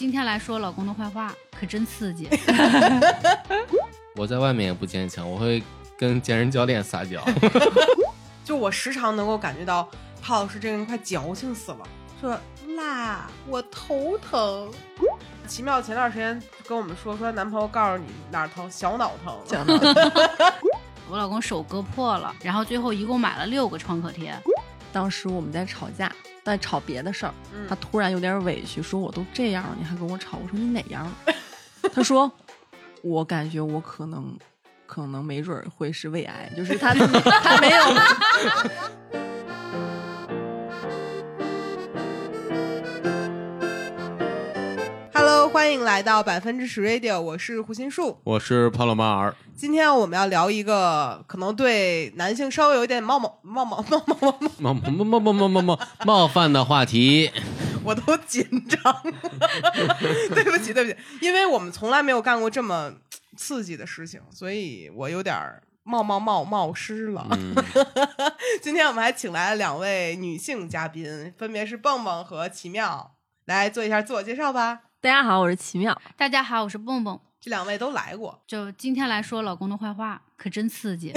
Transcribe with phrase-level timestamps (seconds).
[0.00, 2.26] 今天来说老公的坏话，可真刺激。
[4.16, 5.62] 我在外面也不坚强，我会
[5.94, 7.22] 跟健身教练撒娇。
[8.42, 9.86] 就我时常能够感觉到，
[10.22, 11.80] 潘老师这个人快矫情死了。
[12.18, 12.30] 说
[12.78, 14.72] 辣，我头疼。
[15.46, 19.38] 奇妙前段时间跟我们说，说男朋友告诉你哪儿疼，小脑疼。
[19.44, 19.94] 小脑疼。
[21.10, 24.34] 我老公手割破了，然后最后一共买了六个创可贴。
[24.94, 26.10] 当时我们在吵架，
[26.44, 27.34] 在吵别的事儿，
[27.68, 30.38] 他突然有点委屈，说我都这样了，你还跟我吵？
[30.42, 31.34] 我说你哪样了？
[31.92, 32.30] 他说
[33.02, 34.36] 我感觉我可能，
[34.86, 37.84] 可能没准会是胃癌，就是他他没有。
[45.70, 49.32] 欢迎来到百分之十 Radio，我是胡心树，我是帕洛马尔。
[49.54, 57.30] 今天我们要聊一个可能对男性稍微有点冒冒冒冒冒冒冒冒冒冒冒冒冒冒犯的话题，
[57.84, 58.80] 我都紧张。
[60.34, 62.92] 对不起，对不起，因为我们从来没有干过这么
[63.36, 65.36] 刺激的事情，所以我有点
[65.84, 67.28] 冒冒冒冒失了。
[68.60, 73.14] 今天我们还请来了两位女性嘉宾，分别是蹦蹦和奇妙，
[73.44, 74.80] 来做一下自我介绍吧。
[75.02, 75.98] 大家好，我是奇妙。
[76.14, 77.18] 大家好，我是蹦蹦。
[77.40, 81.10] 这两位都来过，就今天来说老公的坏话，可真刺激。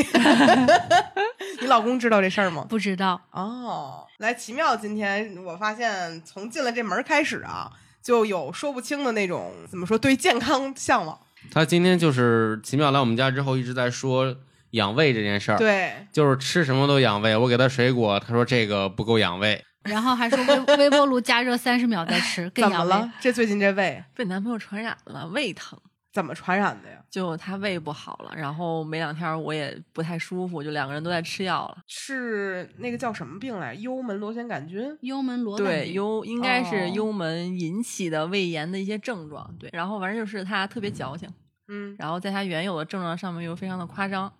[1.59, 2.65] 你老公知道这事儿吗？
[2.69, 3.19] 不知道。
[3.31, 7.69] 哦，来，奇妙，今天我发现从进了这门开始啊，
[8.01, 11.19] 就有说不清的那种，怎么说，对健康向往。
[11.51, 14.33] 他今天就是奇妙来我们家之后一直在说
[14.69, 17.35] 养胃这件事儿，对，就是吃什么都养胃。
[17.35, 19.61] 我给他水果，他说这个不够养胃。
[19.83, 23.11] 然后还说微微波炉加热三十秒再吃，怎么了？
[23.19, 25.77] 这最近这胃被男朋友传染了，胃疼，
[26.11, 26.97] 怎么传染的呀？
[27.09, 31.77] 就他胃不好了，然后没两天我也不太舒服，就两个人都在吃药了。
[31.87, 33.75] 是那个叫什么病来？
[33.75, 34.97] 幽门螺旋杆菌？
[35.01, 39.47] 幽门螺对幽应该是幽门引起的胃炎的一些症状。
[39.59, 41.29] 对，然后反正就是他特别矫情，
[41.67, 44.31] 嗯，然后在他原有的症状上面又非常的夸张。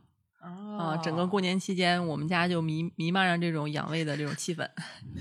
[0.43, 4.67] 啊，整个过年期间，我们家就弥弥漫着这种养胃的这种气氛。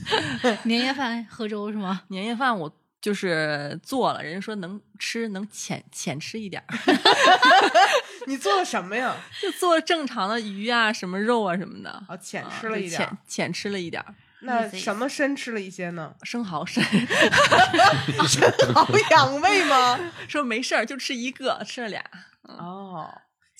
[0.64, 2.02] 年夜饭喝粥是吗？
[2.10, 6.66] 年夜饭我就是做了，人家说能吃能浅浅吃一点儿。
[8.26, 9.14] 你做了什么呀？
[9.40, 11.90] 就做正常的鱼啊，什么肉啊什么的。
[12.08, 14.14] 啊，浅吃了一点，浅浅吃了一点儿。
[14.44, 16.12] 那什么深吃了一些呢？
[16.24, 16.82] 生蚝深，
[18.26, 19.98] 生蚝养胃吗？
[20.26, 22.02] 说没事儿，就吃一个，吃了俩。
[22.42, 23.08] 哦。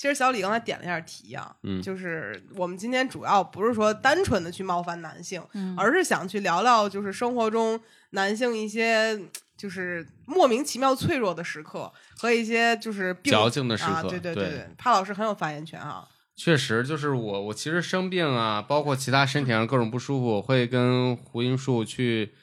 [0.03, 7.81] 其实小李刚才点了一下题啊，嗯就是我们今天主要不是说单纯的去冒犯男性，嗯而是想去聊聊就是生活中
[8.11, 9.17] 男性一些
[9.57, 14.09] 就是莫名其妙脆弱的时刻和一些就是矫情的时刻。
[14.09, 16.09] 对对对对，帕老师很有发言权啊。
[16.35, 22.35] 确实，就是我我其实生病啊，包括其他身体上各种不舒服，我会跟胡英树去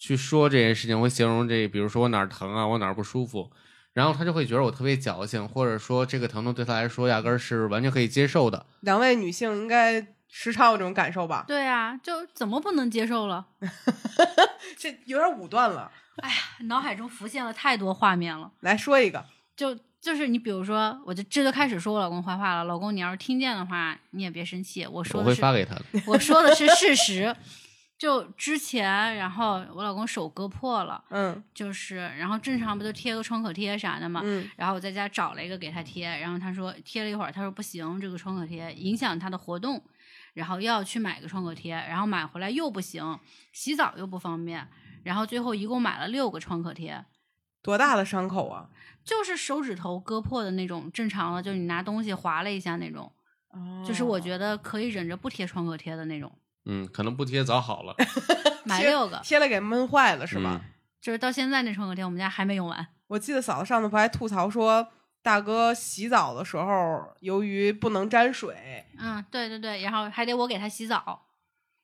[0.00, 3.48] 去说这件事情，会形容这，比如说我哪儿疼啊，我哪儿不舒服。
[3.94, 8.66] 然后他就会觉得我特别矫情，或者说这个疼痛对他来说压根儿是完全可以接受的。
[8.80, 11.44] 两位女性应该时常有这种感受吧？
[11.46, 13.46] 对啊，就怎么不能接受了？
[14.76, 15.90] 这有点武断了。
[16.16, 18.50] 哎呀，脑海中浮现了太多画面了。
[18.60, 19.24] 来说一个，
[19.56, 22.64] 就就是你比如说，我就这就开始说我老公坏话了。
[22.64, 24.86] 老公，你要是听见的话，你也别生气。
[24.86, 25.84] 我说我会发给他的。
[26.06, 27.34] 我说的是事实。
[27.96, 39.82] 就之前，然后我老公手割破了，嗯，就是，然后正常不就贴个创可贴啥的嘛，嗯，然后我在家找了一个给他贴，然后他说贴了一会儿，他说不行，这个创可贴影响他的活动，
[40.34, 43.18] 然后又要去买个创可贴，然后买回来又不行，
[43.52, 44.68] 洗澡又不方便，
[45.04, 47.04] 然后最后一共买了六个创可贴，
[47.62, 48.68] 多大的伤口啊？
[49.04, 53.12] 就是手指头割破的那种，正常的，就是你拿东西划了一下那种，
[53.86, 56.36] 就是我觉得可以忍着不贴创可贴的那种。
[56.66, 57.94] 嗯，可能不贴早好了。
[58.64, 60.60] 买六个，贴了给闷坏了是吧？
[61.00, 62.86] 就是到现在那创可贴，我们家还没用完。
[63.08, 64.88] 我记得嫂子上次不还吐槽说，
[65.22, 71.26] 大哥洗澡的时候由于不能沾水，嗯，对对对，然后还得我给他洗澡。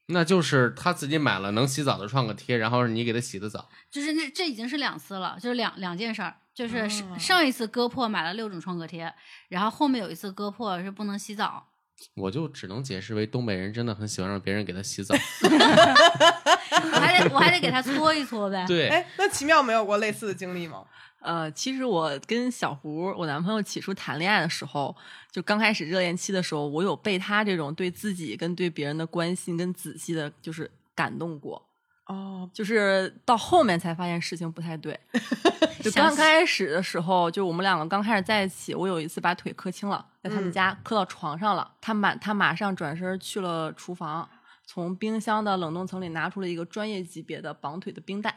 [0.07, 3.69] 那就是他自己买了能洗澡的创可贴，然后你给他洗的澡。
[3.91, 6.89] 就是那这已经是两次了，就是两两件事儿，就是
[7.19, 9.15] 上一次割破买了六种创可贴，
[9.49, 11.69] 然后后面有一次割破是不能洗澡。
[12.15, 15.15] 我就只能解释为东北人真的很喜欢让别人给他洗澡，
[15.45, 18.65] 我还得我还得给他搓一搓呗。
[18.69, 20.85] 对，哎，那奇妙没有过类似的经历吗？
[21.21, 24.97] 呃，其实我跟小胡，我男朋友起初谈恋爱的时候，
[25.31, 31.70] 就刚开始热恋期的时候，我有被他这种对自己跟对别人的关心跟仔细的，就是感动过。
[32.11, 34.99] 哦，就是到后面才发现事情不太对。
[35.81, 41.71] 就刚开始的时候，就我们两个刚开始在一起，我有一次把腿磕青了，在他们家磕到床上了。
[41.81, 44.29] 他马他马上转身去了厨房，
[44.67, 48.35] 从冰箱的冷冻层里拿出了一个专业级别的绑腿的冰带。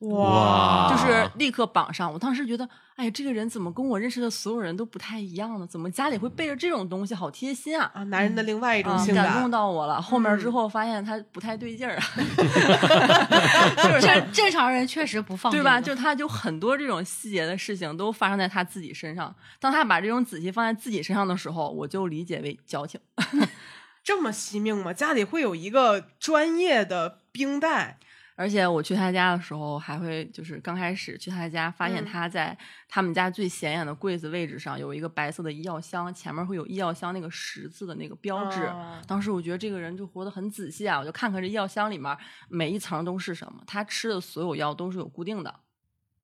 [0.00, 2.10] 哇就是立刻绑上。
[2.10, 2.66] 我当时觉得，
[2.96, 5.66] 哎呀，这个人怎么跟我认识的所有人都不太一样呢？
[5.66, 7.90] 怎么家里会备着这种东西，好贴心啊！
[7.94, 9.50] 啊，男人的另外一种啊，性感动感。
[9.50, 10.00] 到我了。
[10.00, 12.02] 后面之嗯后发现他不太对劲儿啊，
[14.00, 15.78] 正正常人确实不放对吧？
[15.80, 19.34] 就他就很多这种细节的事情都发生在他自己身上。
[19.58, 22.98] 当他把这种仔细放在自己身上的时候，我就理解为矫情。
[24.02, 24.94] 这么惜命吗？
[24.94, 27.98] 家里会有一个专业的冰袋，
[28.40, 32.56] 而且我去他家的时候，还会就是刚开始去他家，发现嗯他在
[32.88, 38.62] 他们家最显眼的柜子位置上有一个白色的医药箱，前面会有医药箱那个十字的那个标志。
[38.64, 42.16] 哦当时我觉得这个人就活得很仔细啊，我就看看这医药箱里面
[42.48, 45.54] 每一层都是什么，他吃的所有药都是有固定的。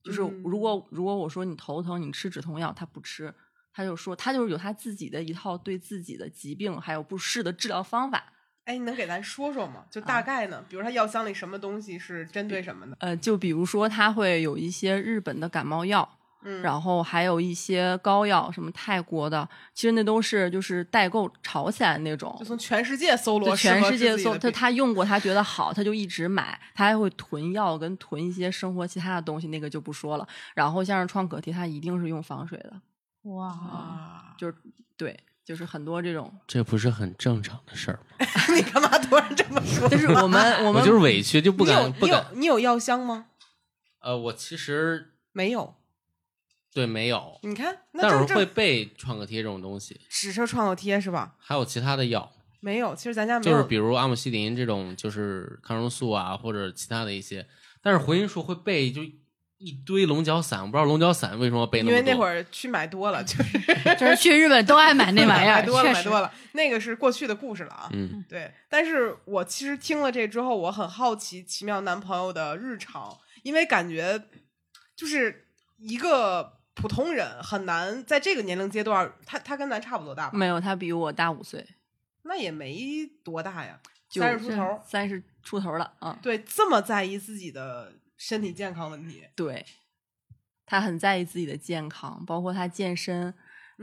[0.02, 3.34] 就是嗯如果如果我说你头疼，你吃止痛药，他不吃，
[3.74, 8.32] 他就说他就是有他自己的一套对自己的疾病还有不适的治疗方法。
[8.66, 9.84] 哎，你能给咱说说吗？
[9.90, 10.62] 就啊大概呢？
[10.68, 12.96] 比如他药箱里什么东西是针对什么的？
[13.00, 22.44] 呃，就比如说他会有一些日本的感冒药，嗯，然后还有一些膏药，什么泰国的，其实那都是就是代购炒起来那种就。
[22.44, 26.60] 从全世界搜罗全世界搜他，他用过，他觉得好，他就一直买。
[26.74, 30.26] 他还会囤药跟囤一些生活其他的东西，那个就不说了。
[30.56, 32.72] 然后像是创可贴，他一定是用防水的，
[33.30, 34.54] 哇，啊，就是
[34.96, 36.30] 对，就是很多这种。
[36.46, 38.26] 这不是很正常的事儿吗？
[38.54, 39.88] 你干嘛突然这么说？
[39.88, 42.26] 但是我们我 我们就是委屈，就不敢不敢。
[42.34, 43.26] 你有药箱吗？
[44.00, 45.74] 呃，我其实没有。
[46.74, 51.34] 对没有，你看，那但是会备创可贴这种东西，只是创可贴是吧？
[51.38, 53.56] 还有其他的药，没有，其实咱家没有。
[53.56, 57.46] 就是比如阿莫西林这种，就是抗生素啊，或者其他的一些。
[57.80, 59.00] 但是回音术会备就
[59.58, 61.98] 一堆龙角散，我不知道龙角散为什么要备那么多。
[61.98, 63.58] 因为那会儿去买多了，就是
[63.96, 67.88] 就是去日本都爱买那玩意儿，买多了买多了，那个是过去的故事了啊。
[67.92, 74.22] 嗯，对，但是我其实听了这之后，我很好奇奇妙男朋友的日常，因为感觉
[74.94, 75.46] 就是
[75.78, 80.36] 一个普通人很难在这个年龄阶段，他他跟咱差不多大吧？
[80.36, 81.66] 没有，他比我大五岁，
[82.24, 83.78] 那也没多大呀，
[84.10, 84.80] 三十出头。
[84.84, 86.18] 三十出头了啊。
[86.20, 89.64] 对，这么在意自己的身体健康问题，对，
[90.64, 93.32] 他很在意自己的健康，包括他健身，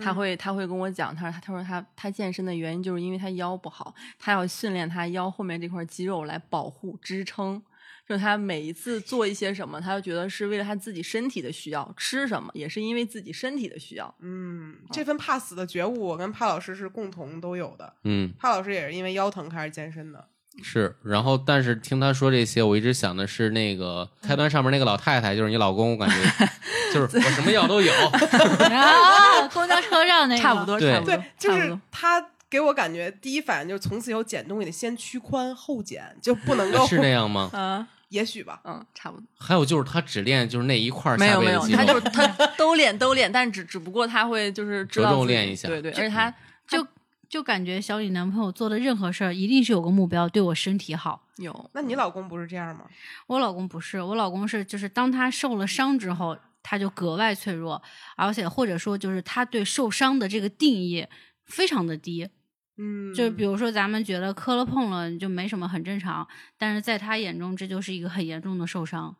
[0.01, 7.61] 他嗯会他会跟我讲，他说他说他他健身的原因就是因为他腰不好，他要训练他腰后面这块肌肉来保护支撑。
[8.05, 14.13] 就是他每一次做一些什么，他就觉得是为了他自己身体的需要，吃什么也是因为自己身体的需要。
[14.19, 17.95] 嗯，这份怕死的觉悟，我跟帕老师是共同都有的。
[18.03, 20.27] 嗯，帕老师也是因为腰疼开始健身的。
[20.61, 20.95] 是。
[21.03, 26.15] 然后，但是听他说这些，我一直想的是那个开端上面那个老太太，就是你老公，我感觉
[26.93, 27.91] 就是我什么药都有。
[28.69, 31.77] 啊，公交车上那个 差不多，差不多，对，就是。
[31.91, 37.49] 他给我感觉第一反应就是从此以后减东西得先屈髋后减，就不能够是那样吗？
[37.51, 38.59] 啊，也许吧。
[38.63, 39.25] 嗯，差不多。
[39.39, 46.31] 还有就是他只练就是那一块儿没有没有，他就是他都练都练，但只只不过他会就是知着重练一下对对，而且他
[46.67, 46.85] 就
[47.33, 51.25] 就感觉小李男朋友做的任何事儿一定是有个目标，对我身体好。
[51.37, 52.85] 有那你老公不是这样吗？
[53.25, 57.81] 我老公不是，我老公是就是当他受了伤之后，他就格外脆弱，
[58.15, 61.07] 而且或者说就是他对受伤的这个定义
[61.47, 62.29] 非常的低。
[62.77, 69.15] 嗯，就比如说咱们觉得磕了碰了就没什么，很正常，但是在他眼中这就是一个很严重的受伤。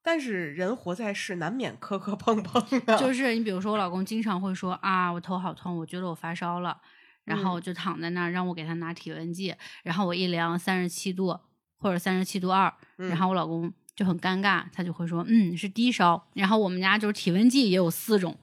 [0.00, 2.96] 但是人活在世，难免磕磕碰碰的。
[2.98, 6.80] 就是你比如说我老公经常会说啊，我头好痛，我觉得我发烧了，
[7.24, 7.62] 然后嗯。
[7.62, 11.38] 就躺在那儿让我给他拿体温计，然后我一量三十七度
[11.78, 13.08] 或者三十七度二，嗯。
[13.08, 18.36] 然后我老公就很尴尬，他就会说嗯是低烧，然后我们家就是体温计也有四种，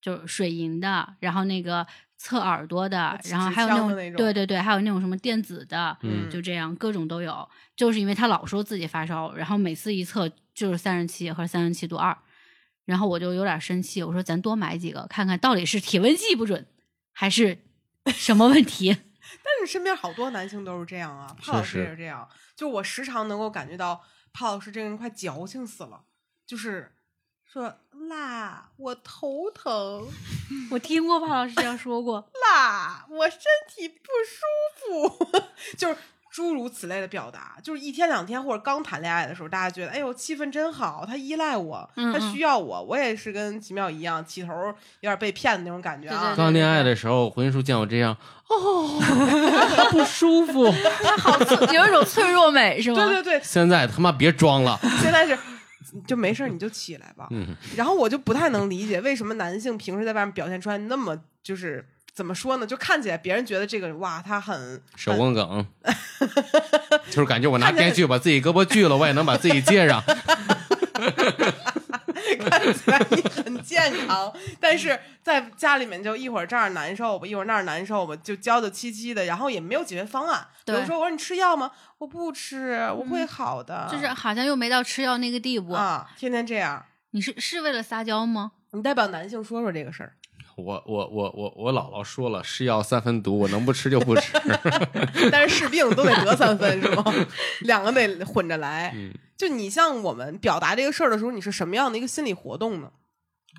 [0.00, 1.86] 就是水银的，然后那个
[2.16, 4.16] 测耳朵的啊，然后还有那种那种。
[4.16, 6.30] 对对对，还有那种什么电子的，嗯。
[6.30, 12.16] 就这样各种都有，就是因为他老说自己发烧，然后每次一测就是三十七和三十七度二，
[12.84, 16.64] 然后我就有点生气，我说咱多买几个看看到底是体温计不准
[17.12, 17.58] 还是
[18.06, 18.96] 什么问题。
[19.44, 22.28] 但是身边好多男性都是这样啊，帕老师也是这样。
[22.54, 26.04] 就我时常能够感觉到帕老师这个人快矫情死了，
[26.46, 26.94] 就是
[27.44, 30.06] 说辣，我头疼，
[30.70, 35.42] 我听过帕老师这样说过，辣，我身体不舒服，
[35.76, 35.96] 就是
[36.32, 37.58] 诸如此类的表达。
[37.62, 44.52] 就是一天两天或者刚谈恋爱的时候，大家觉得哎呦气氛真好，他依赖我，他需要我，我也是跟奇妙一样，起头
[45.00, 46.34] 有点被骗的那种感觉啊。
[46.34, 48.16] 刚恋爱的时候，胡云叔见我这样，
[48.48, 48.98] 哦，
[49.76, 50.72] 他不舒服。
[51.02, 53.06] 他好脆，有一种脆弱美是吗？
[53.06, 55.38] 对对对，现在他妈别装了， 现在是
[56.06, 57.28] 就没事儿你就起来吧。
[57.30, 62.66] 嗯，然后我就不太能理解为什么男性平时在外面表现出来那么就是怎么说呢？
[62.66, 65.66] 就看起来别人觉得这个哇，他很手工梗，
[67.10, 70.02] 就是感觉我拿电锯把自己胳膊锯了，我也能把自己接上。
[72.48, 80.46] 看起来你很健康，但是在家里面就一会儿这儿难受吧，一会儿那儿难受吧，就娇娇凄凄的，然后也没有解决方案。
[80.64, 81.70] 比如说，我说你吃药吗？
[81.98, 83.88] 我不吃，我会好的。
[83.90, 85.72] 就是好像又没到吃药那个地步。
[85.72, 86.84] 啊，天天这样。
[87.10, 88.52] 你是是为了撒娇吗？
[88.72, 90.14] 你代表男性说说这个事儿。
[90.56, 94.32] 我我我我我姥姥说了，是药三分毒，我能不吃就不吃。
[95.32, 97.04] 但是是病都得得三分是吗？
[97.60, 98.92] 两个得混着来。
[98.94, 102.90] 嗯，就你像我们表达这个事儿的时候，你是什么样的一个心理活动呢？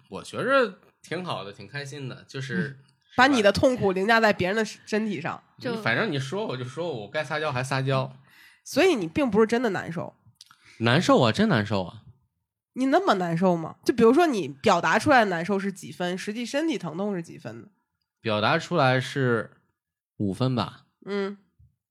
[0.09, 2.79] 我觉着挺好的，挺开心的，就是
[3.15, 8.15] 把你的痛苦凌驾在别人的身体上，就你反正你说我就说我该撒娇还撒娇，
[8.63, 10.15] 所以你并不是真的难受。
[10.79, 12.02] 难受啊，真难受啊。
[12.73, 13.75] 你那么难受吗？
[13.85, 17.67] 就比如说你表达出来的难受是几分，实际身体疼痛是几分呢？
[18.21, 19.51] 表达出来是
[20.17, 21.37] 五分吧，嗯，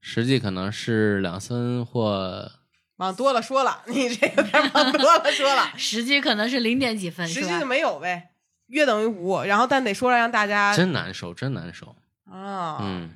[0.00, 2.50] 实际可能是两分或
[2.96, 7.66] 往多了说了，你这个有点往多了说了， 实际可能是零点几分，是吧实际就？
[7.66, 8.30] 没有呗，
[8.68, 11.94] 约等于五，然后但得说来让大家真难受，真难受。
[12.24, 13.10] 啊，嗯，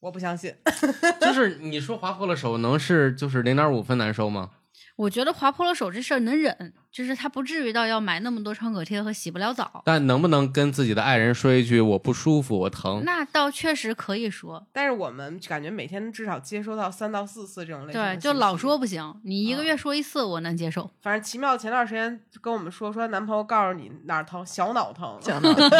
[0.00, 0.54] 我不相信，
[1.20, 4.50] 就是 你说划破了手能是就是零点五分难受吗？
[4.96, 9.82] 我觉得划破了手这事儿能忍，就是他不至于到要买那么多创可贴和洗不了澡。
[9.84, 13.02] 但能不能跟自己的爱人说一句我不舒服，我疼？
[13.04, 20.88] 那倒确实可以说，但是我们感觉每天至少接收到三到四次这种类型对，就老说不行，你一个啊月说一次我能接受。
[21.02, 25.18] 反正奇妙前段时间跟我们说，说男朋友告诉你哪儿疼，小脑疼。
[25.20, 25.70] 小脑疼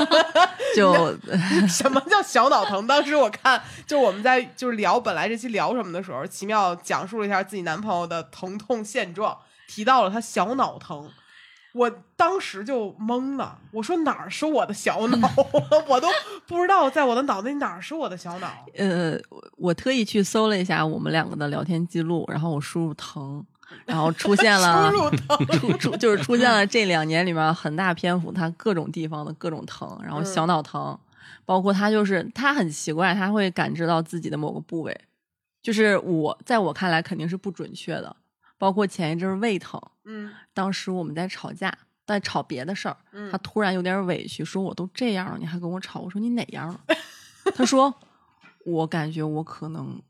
[0.74, 1.16] 就
[1.68, 2.84] 什么叫小脑疼？
[2.88, 11.10] 当时我看，就我们在就是聊本来这期聊什么的时候，奇妙讲述了一下自己男朋友的疼痛现状，提到了他小脑疼。
[11.74, 15.28] 我当时就懵了，我说哪儿是我的小脑？
[15.88, 16.08] 我都
[16.46, 18.48] 不知道在我的脑子里哪儿是我的小脑。
[18.76, 23.44] 呃，我我特意去搜了一下我们两个的聊天记录，然后我输入疼，
[23.86, 30.96] 然后出现了 输入疼，出出就是出现了这两年里面很大篇幅他各种地方的各种疼，然后嗯小脑疼，
[31.44, 34.96] 包括他就是他很奇怪，他会感知到自己的某个部位，
[35.60, 38.14] 就是我在我看来肯定是不准确的，
[38.64, 46.00] 包括前一阵儿胃疼，嗯当时我们在吵架，在吵别的事儿，嗯他突然有点委屈，说我都这样了，你还跟我吵？
[46.00, 46.80] 我说你哪样了？
[47.54, 47.92] 他说
[48.64, 50.00] 我感觉我可能。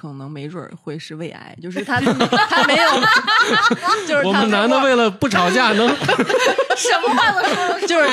[0.00, 1.98] 可能没准儿会是胃癌，就是他
[2.48, 2.90] 他没有，
[4.06, 5.88] 就是他我们男的为了不吵架能
[6.76, 8.08] 什么话都说就是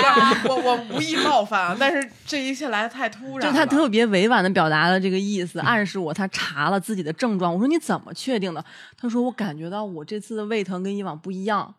[0.47, 3.47] 我我无意冒犯啊，但是这一切来的太突然。
[3.47, 7.53] 就他特别委婉的表达了这个意思，暗示我他查了自己的症状。
[7.53, 8.65] 我说你怎么确定的？
[8.97, 11.71] 他说我感觉到我这次的胃疼跟以往不一样。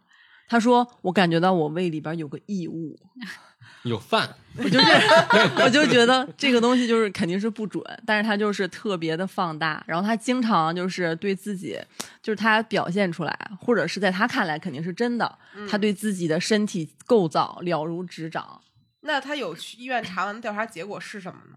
[0.48, 2.96] 他说我感觉到我胃里边有个异物，
[3.88, 4.28] 有饭，
[4.58, 11.78] 我就觉我就觉得这个东西就是肯定是不准，但是他就是特别的放大，然后他经常就是对自己，
[12.22, 15.38] 就是他表现出来，或者是在他看来肯定是真的，
[15.70, 18.60] 他对自己的身体构造了如指掌。
[19.02, 21.56] 那他有去医院查完调查结果是什么呢？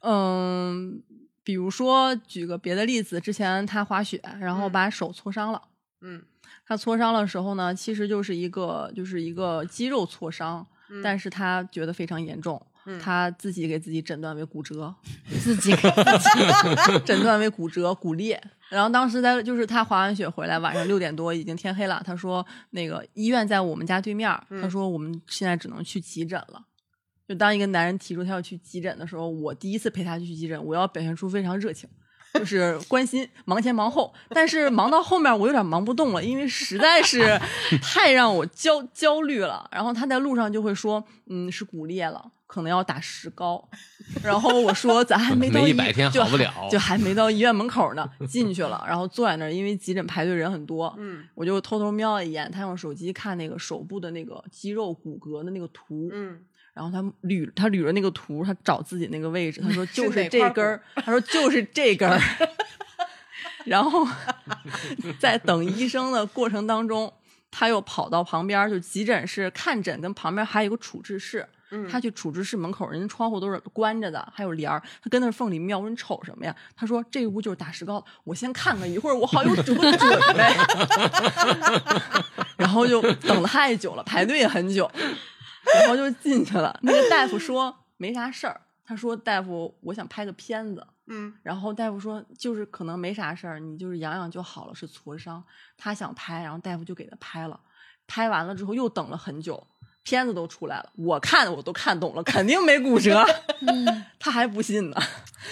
[0.00, 1.02] 嗯，
[1.44, 5.60] 比如说举个别的例子，之前他滑雪，然后嗯把手挫伤了。
[6.00, 6.22] 嗯
[6.68, 14.94] 他挫伤的时候呢，其实就是一个就是一个肌肉挫伤，嗯但是他觉得非常严重，嗯他自己给自己诊断为骨折，
[15.42, 16.98] 自己给自己。
[17.04, 18.42] 诊断为骨折、骨裂。
[18.68, 22.02] 然后当时在就是他滑完雪回来，晚上六点多已经天黑了。
[22.04, 26.62] 他说那个医院在我们家对面儿，他嗯说我们现在只能去急诊了。
[27.28, 31.88] 就当一个男人提出他要去急诊的时候，我第一次陪他去急诊，我要表现出非常热情，
[32.38, 34.12] 就是关心，忙前忙后。
[34.30, 37.40] 但是忙到后面，我有点忙不动了，因为实在是
[37.82, 39.68] 太让我焦焦虑了。
[39.72, 43.68] 然后他在路上就会说，嗯，是骨裂了，可能要打石膏。
[44.22, 56.40] 然后我说，咱还没到医没一百天好不了就还没到医院门口呢，进去了，然后坐在那儿，因为急诊排队人很多，嗯我就偷偷瞄了一眼，他用手机看那个手部的那个肌肉骨骼的那个图，嗯，
[56.76, 62.20] 然后他捋他捋着那个图，他找自己那个位置，他说就是这根儿，他说就是这根儿。
[63.64, 64.06] 然后
[65.18, 67.10] 在等医生的过程当中，
[67.50, 71.48] 他又跑到旁边，就急诊室看诊，跟旁边还有一个处置室。
[71.72, 76.54] 嗯他去处置室门口，人家窗户都是关着的，还有帘儿，他跟那缝里瞄，你瞅什么呀？
[76.76, 80.44] 他说这屋就是打石膏的，我先看看，一会儿我好有准准备。
[82.56, 84.88] 然后就等了太久了，排队也很久，
[85.74, 86.78] 然后就进去了。
[86.82, 90.86] 那个大夫说 没啥事儿，他说大夫，我想拍个片子。
[91.08, 95.42] 嗯然后大夫说，就是可能没啥事儿，你就是养养就好了，是挫伤。
[95.76, 97.60] 他想拍，然后大夫就给他拍了。
[98.08, 99.66] 拍完了之后又等了很久，
[100.02, 103.24] 片子都出来了，我看我都看懂了，肯定没骨折。
[103.60, 104.96] 嗯，他还不信呢，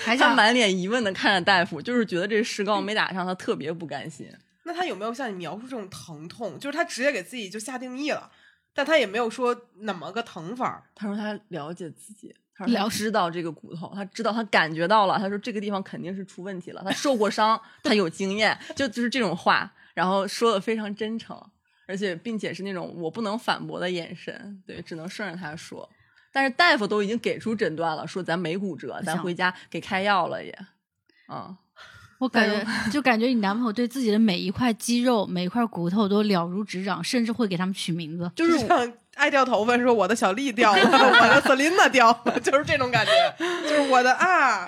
[0.05, 4.29] 还他满脸疑问的看着大夫，就是觉得这石膏没打上，他特别不甘心。
[4.65, 6.59] 那他有没有像你描述这种疼痛？
[6.59, 8.31] 就是他直接给自己就下定义了，
[8.75, 9.55] 但他也没有说
[9.87, 10.83] 怎么个疼法儿。
[10.95, 21.41] 他说他了解自己，他说他了知道这个骨头，他知道他感觉到了，他说这个地方肯定是出问题了，他受过伤， 他有经验，就就是这种话，然后说的非常真诚，
[21.87, 25.89] 而且并且是那种我不能反驳的眼神，对，只能顺着他说。
[26.33, 30.59] 但是大夫都已经给出诊断了，说咱没骨折，咱回家给开药了也，
[31.29, 31.57] 嗯，
[32.19, 38.31] 我感觉就感觉你男朋友对自己的每一块肌肉、每一块骨头都了如指掌，甚至会给他们取名字。
[38.35, 43.13] 就是像爱掉头发说我的小丽掉了， 我的 Selina 掉了，就是这种感觉，
[43.69, 44.65] 就是我的啊，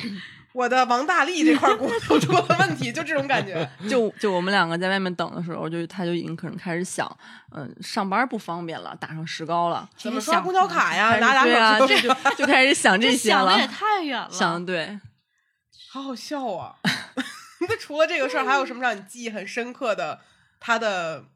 [0.53, 3.69] 我的王大力这块骨头出了问题，就这种感觉。
[3.89, 7.11] 就就我们两个在外面等的时候，就他就已经可能开始想，
[7.55, 11.17] 嗯，上班不方便了，打上石膏了，怎么刷公交卡呀？
[11.19, 14.29] 对啊，这就就就开始想这些了想的，也太远了。
[14.31, 15.01] 想的对。
[15.89, 16.75] 好好笑啊！
[17.69, 20.21] 那除了这个事儿，还有什么让你记忆很深刻的
[20.59, 21.27] 他的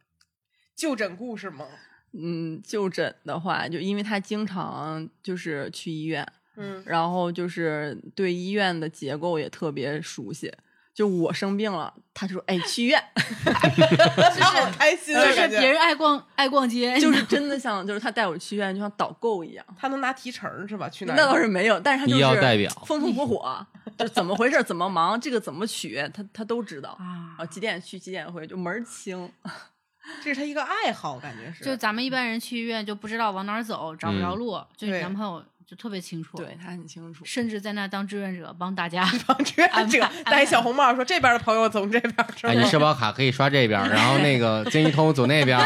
[0.75, 1.67] 就诊故事吗？
[2.13, 10.53] 嗯，就诊的话，就因为他经常就是去医院，嗯，然后就是对医院的结构也特别熟悉。
[10.93, 13.03] 就我生病了，他就说：“哎，去医院。
[13.15, 19.65] 就是好开心啊，就是别人爱逛爱逛街，”就是 真的像，就是他带我去医院，就像导购一样。
[19.79, 20.89] 他能拿提成是吧？
[20.89, 21.17] 去哪儿？
[21.17, 23.67] 那倒是没有，但是他就是表风风火火，
[23.97, 26.91] 就是怎么回事，怎么忙，这个怎么取，他他都知道。
[26.99, 27.47] 啊啊，。
[27.47, 29.31] 几点去，几点回，就门儿清。
[30.25, 31.65] 这是他一个爱好，感觉是。
[31.65, 37.25] 就咱们一般人去医院就不知道往哪儿走，找不着嗯路，就男朋友就特别清楚，对，他很清楚。
[37.25, 39.09] 甚至在那当志愿者帮大家。
[39.25, 42.65] 帮志愿者戴小红帽说这边的朋友从这边是哎，你？
[42.65, 45.57] 社保卡可以刷这边，然后那个京一通走那边。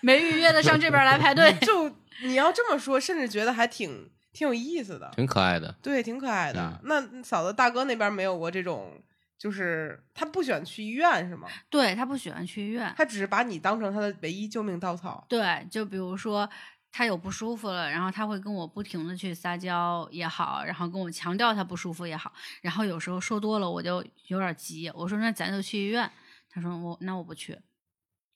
[0.00, 1.52] 没预约的上这边来排队。
[1.60, 5.74] 就你要这么说，甚至觉得还挺挺有意思的，挺可爱的。
[5.82, 7.12] 对，挺可爱的嗯。
[7.12, 9.02] 那嫂子大哥那边没有过这种，
[9.38, 11.46] 就是他不喜欢去医院是吗？
[11.68, 15.26] 对他不喜欢去医院，他只是把你当成他的唯一救命稻草。
[15.28, 16.48] 对，就比如说
[16.96, 26.08] 他有不舒服了，然后他会跟我不停的去撒娇也好，然后跟我强调他不舒服也好，然后有时候说多了我就有点急，我说那咱就去医院，
[26.48, 27.58] 他说我那我不去，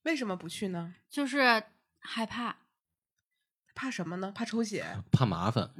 [0.02, 0.92] 为什么不去呢？
[1.08, 1.62] 就是
[2.00, 2.56] 害怕。
[3.76, 4.32] 怕什么呢？
[4.34, 4.84] 怕抽血？
[5.12, 5.70] 怕麻烦，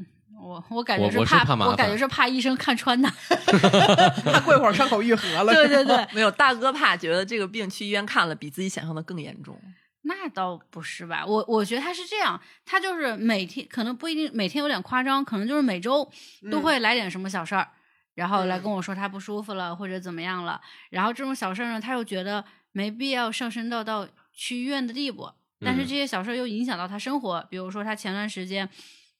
[0.41, 3.11] 我我感觉我我是怕，我感觉是怕医生看穿他。
[4.23, 5.51] 怕过一会儿伤口愈合了？
[5.53, 9.61] 对对对，没有大哥怕觉得这个病去医院看了比自己想象的更严重。
[10.03, 11.25] 那倒不是吧？
[11.27, 16.05] 我我觉得他是这样，他就是每天可能不一定每天有点夸张，可能就是每周
[16.51, 17.69] 都嗯会来点什么小事儿，
[18.15, 20.61] 然后来嗯跟我说他不舒服了或者怎么样了。
[20.91, 25.31] 然后这种小事儿呢，他又觉得没必要上升到到去医院的地步，
[25.61, 28.69] 但是嗯这些小事儿又影响到他生活，比如说他前段时间。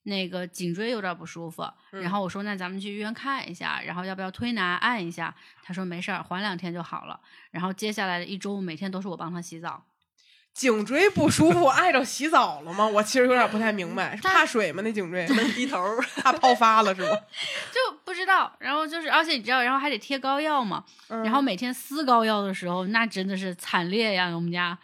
[0.05, 1.61] 那个颈椎有点不舒服，
[1.91, 5.35] 然嗯后我说那咱们去医院看一下，然后要不要推拿按一下？
[5.63, 7.21] 他说没事儿，缓两天就好了。
[7.51, 9.85] 然后接下来的一周每天都是我帮他洗澡。
[10.59, 12.85] 颈椎不舒服，碍着洗澡了吗？
[12.85, 14.83] 我其实有点不太明白，是怕水吗？
[14.83, 15.81] 那颈椎能低头，
[16.21, 17.11] 怕泡发了是吗？
[17.71, 24.35] 就不知道，然后就是，而且你知道，然后还得贴膏药嘛，嗯然后每天撕膏药的时候，那真的是惨烈呀！
[24.35, 24.77] 我们家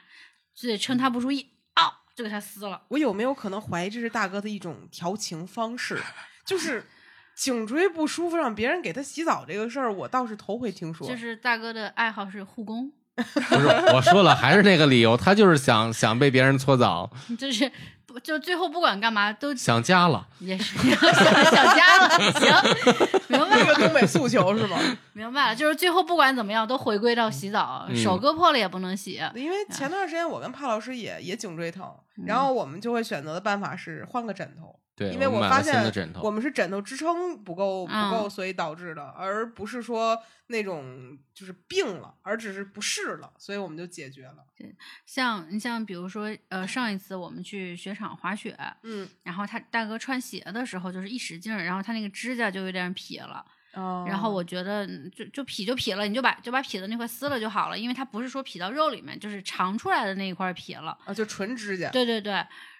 [0.54, 2.82] 就得趁他不注意，啊，就给他撕了。
[2.90, 6.00] 我有没有可能怀疑这是大哥的一种调情方式？
[6.46, 6.86] 就是
[7.34, 11.08] 颈椎不舒服让别人给他洗澡这个事儿，我倒是头回听说。
[11.08, 17.70] 就是大哥的爱好是护工，不是我说了，还是那个理由，他就是想想被别人搓澡，就是
[18.06, 20.26] 不就最后不管干嘛都想家了。
[20.40, 24.78] 也是想 想家了，行，明白了，这个东北诉求是吗？
[25.14, 29.20] 明白了，就是最后不管怎么样都回归到洗澡，嗯手割破了也不能洗。
[29.34, 31.86] 因为前段时间我跟帕老师也也颈椎疼，
[32.18, 34.74] 嗯然后我们就会选择的办法是换个枕头。
[34.96, 44.46] 对，因为我发现的枕头，我们是枕头支撑不够不嗯够，所以导致的，而不是说那种就是病了，而只是不适了，所以我们就解决了。
[44.56, 53.44] 对像你像比如说，呃，上一次我们去雪场滑雪，嗯，然后他大哥穿鞋的时候就是一使劲儿，然后他那个指甲就有点劈了。
[53.74, 60.96] 哦然后我觉得嗯就就劈就劈了，你就把就把劈的那块撕了就好了，因为它不是说劈到肉里面，就是长出来的那一块劈了。
[61.04, 61.90] 啊，就纯指甲。
[61.90, 62.34] 对对对，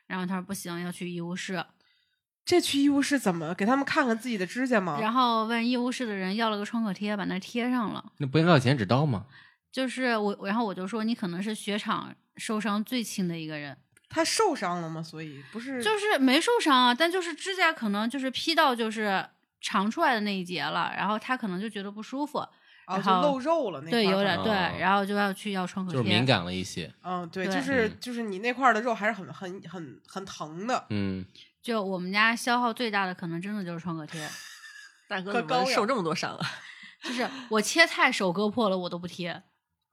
[0.07, 1.65] 然后他说不行，要去医务室，
[2.45, 4.99] 这去医务室怎么给他们看看自己的指甲吗？
[5.01, 8.05] 然后问医务室的人要了个创可贴，把那贴上了。
[8.19, 9.27] 那不应该有剪纸刀吗？
[9.73, 13.77] 就是我，然后我就说你可能是雪场受伤最轻的一个人，
[14.09, 15.03] 他受伤了吗？
[15.03, 19.27] 所以不是就是没受伤啊，但就是指甲可能就是劈到就是
[19.61, 22.51] 长出来的那一节了，然后他可能就觉得不舒服，啊，
[22.89, 26.93] 然后就露肉了那对，有点对，哦然后就要去要创可贴，就是敏感了一些。
[27.03, 30.87] 嗯，对，对就是嗯就是你那块的肉还是很很很很疼的。
[30.91, 31.25] 嗯，
[31.65, 34.21] 就我们家消耗最大的可能真的就是创可贴，
[35.09, 36.47] 大哥怎么受这么多伤啊？
[37.03, 39.43] 就是我切菜手割破了我都不贴，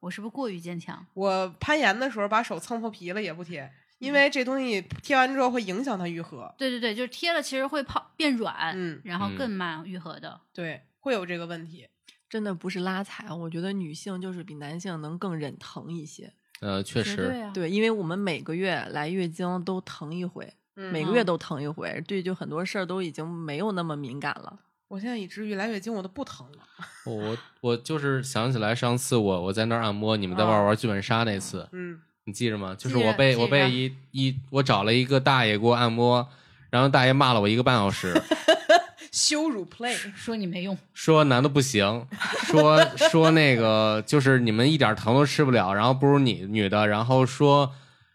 [0.01, 1.05] 我是不是过于坚强？
[1.13, 6.53] 我攀岩的时候把手蹭破皮了也不贴，因为这东西贴完之后会影响它愈合。
[6.57, 10.41] 对对对，就是贴了其实会泡变软，嗯然后嗯更慢愈合的。
[10.53, 11.87] 对，会有这个问题。
[12.29, 16.33] 真的不是拉踩，我觉得女性就是比男性能更忍疼一些。
[16.61, 24.59] 呃，确实，对啊，对，因为我们每个月来月经都疼一回，每个月都疼一回，对，就很多事儿都已经没有那么敏感了。
[24.87, 26.57] 我现在以至于来月经我都不疼了。
[27.05, 32.75] 我我我就是想起来上次我我在那儿按摩，你们在玩玩剧本杀那次，嗯，你记着吗？
[32.77, 36.27] 就是我被我被一一我找了一个大爷给我按摩，
[36.69, 38.13] 然后大爷骂了我一个半小时，
[39.13, 39.95] 羞辱 play。
[40.13, 42.05] 说你没用，说男的不行，
[42.43, 47.71] 说说那个就是你们一点疼都吃不了，然后不如你女的，然后说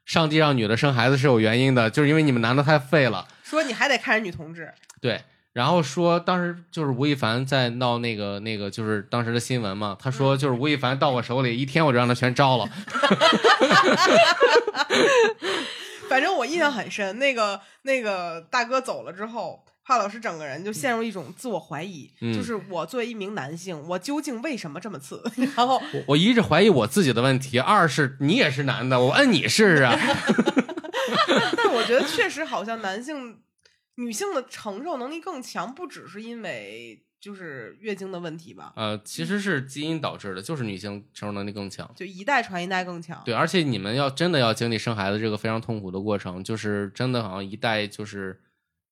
[0.07, 3.27] 上帝让女的生孩子是有原因的，就是因为你们男的太废了。
[3.43, 5.21] 说你还得看着女同志，对，
[5.53, 12.69] 然后说当时就是吴亦凡在闹那个那个就是当时的新闻嘛，他说就是吴亦凡到我手里一天我就让他全招了。
[16.09, 17.19] 反正我印象很深。
[17.19, 25.23] 那个那个大哥走了之后，华老师整个人就陷入一种自我怀疑，嗯就是我作为一名男性，我究竟为什么这么次？
[25.57, 29.97] 然后我我一是怀疑我自己的问题，二是你也是男的，我摁你试试啊。
[31.57, 33.39] 但我觉得确实好像男性、
[33.95, 41.89] 女性的承受能力更强，不只是因为就是月经的问题吧，呃，其实是基因导致的，就是女性承受能力更强。
[41.95, 43.23] 就一代传一代更强。
[43.25, 48.41] 对，而且你们要真的要经历生孩子这个非常痛苦的过程，就是真的好像一代就是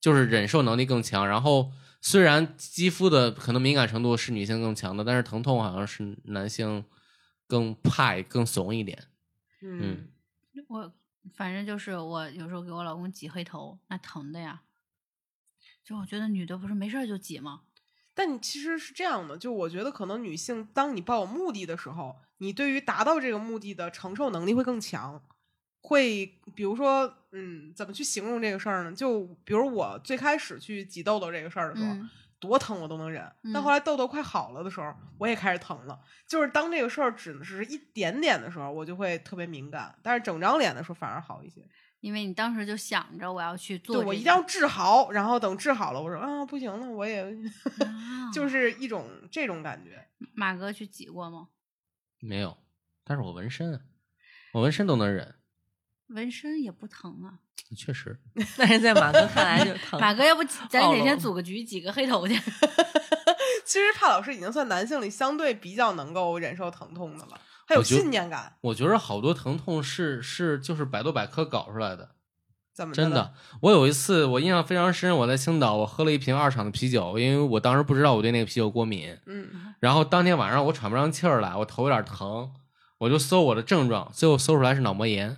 [0.04, 6.84] 就是忍受能力更强，然后虽然肌肤的可能敏感程度是女性更强的，但是疼痛好像是男性
[7.46, 9.02] 更怕更怂一点。
[9.62, 10.06] 嗯，
[10.68, 10.92] 我
[11.34, 14.60] 反正就是我有时候给我老公挤黑头，那疼的呀。
[15.82, 17.62] 就我觉得女的不是没事就挤吗？
[18.12, 25.22] 但你其实是这样的，就我觉得可能女性，当你抱有目的的时候，你对于达到这个目的的承受能力会更强。
[25.86, 28.92] 会，比如说，嗯，怎么去形容这个事儿呢？
[28.92, 32.08] 就比如我最开始去挤痘痘这个事儿的时候，嗯
[32.40, 35.98] 多疼我都能忍，但嗯后来痘痘快好了的时候，我也开始疼了。
[36.26, 41.60] 就是当这个事儿只是一点点的时候，我就会特别敏感，但是整张脸的时候反而好一些。
[42.00, 47.22] 因为你当时就想着我要去做、这个，对我一定要治好，然后等治好了，我说啊不行了，我也
[47.80, 50.06] 啊 就是一种这种感觉。
[50.34, 51.48] 马哥去挤过吗？
[52.20, 52.56] 没有，
[53.04, 53.80] 但是我纹身啊，
[54.52, 55.34] 我纹身都能忍，
[56.08, 57.38] 纹身也不疼啊。
[57.76, 58.18] 确实。
[58.56, 59.98] 但是在马哥看来就疼。
[60.00, 62.34] 马哥，要不咱哪天组个局挤个黑头去？
[63.64, 72.10] 其实帕老师已经算男性里相对比较能够忍受疼痛的了，还有信念感，我觉得好多疼痛是是就是百度百科搞出来的，
[72.74, 73.32] 怎么的真的。
[73.62, 82.52] 我有一次我印象非常深，我在青岛我喝了一瓶二厂的啤酒，因为我当时不知道我对那个啤酒过敏，嗯，然后当天晚上我喘不上气儿来，我头有点疼，
[83.04, 85.36] 我就搜我的症状，最后搜出来是脑膜炎。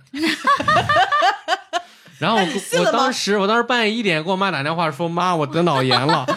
[2.17, 2.43] 然后我
[2.79, 6.25] 我当时我当时半夜一点给我妈打电话说妈我得脑炎了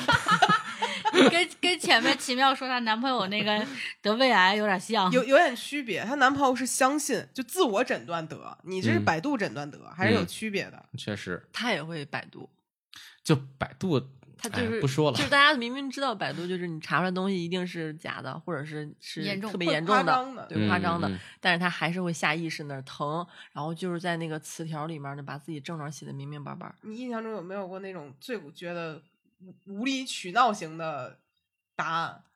[1.31, 3.65] 跟跟前面奇妙说她男朋友那个
[4.03, 5.11] 得胃癌有点像。
[5.13, 6.03] 有有点区别。
[6.05, 10.83] 她男朋友是相信，就自我诊断得，你这是嗯百度诊断得，还是有嗯区别的。
[10.99, 12.49] 确实他也会百度，
[13.23, 14.03] 就百度哎
[14.43, 26.75] 他就是、不说了就是大家明明知道百度就是你查出来东西一定是假的，或者是是严重特别严重的，夸张的对夸张的，但是他还是会下意识那儿疼，然后就是在那个词条里面呢，把自己症状写的明明白白。
[26.83, 29.03] 你印象中有没有过那种最觉得
[29.67, 31.19] 无无理取闹型的
[31.77, 32.23] 答案？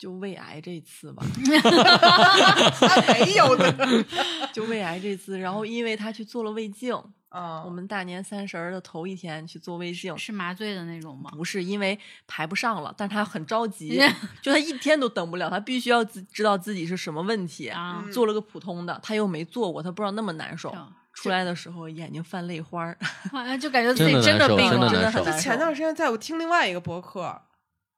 [0.00, 1.22] 就胃癌这次吧，
[2.80, 3.70] 他没有的
[4.50, 6.98] 就胃癌这次，然后因为他去做了胃镜，
[7.30, 11.30] 啊，我们大年三十儿的头一天去做胃镜，是麻醉的那种吗？
[11.34, 14.00] 不是因为排不上了，但是他很着急，
[14.42, 17.68] 就他一天都等不了，他必须要自知道自己是什么问题。
[17.68, 20.70] 啊嗯做了个普通的，他又没做过，他不知道那么难受。
[20.70, 22.96] 啊出来的时候眼睛泛泪花儿，
[23.30, 25.38] 好像就感觉自己真的病了，真的难受就很难受。
[25.42, 27.42] 前段时间在我听另外一个博客，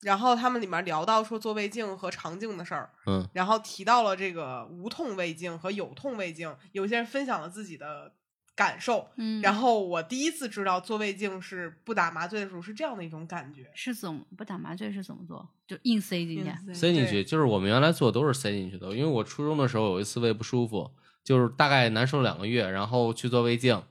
[0.01, 8.13] 然后他们里面聊到说做胃镜和肠镜的事儿，嗯然后提到了这个无痛胃镜和有痛胃镜，有些人分享了自己的
[8.55, 9.09] 感受。
[9.17, 13.71] 嗯，然后我第一次知道做胃镜是不打麻醉的时候是这样的一种感觉。
[13.75, 15.49] 是怎么不打麻醉是怎么做？
[15.67, 16.75] 就硬塞进去。
[16.75, 18.89] 塞进去，就是我们原来做都是塞进去的。
[18.95, 20.91] 因为我初中的时候有一次胃不舒服，
[21.25, 23.83] 就是大概难受两个月，然后去做胃镜，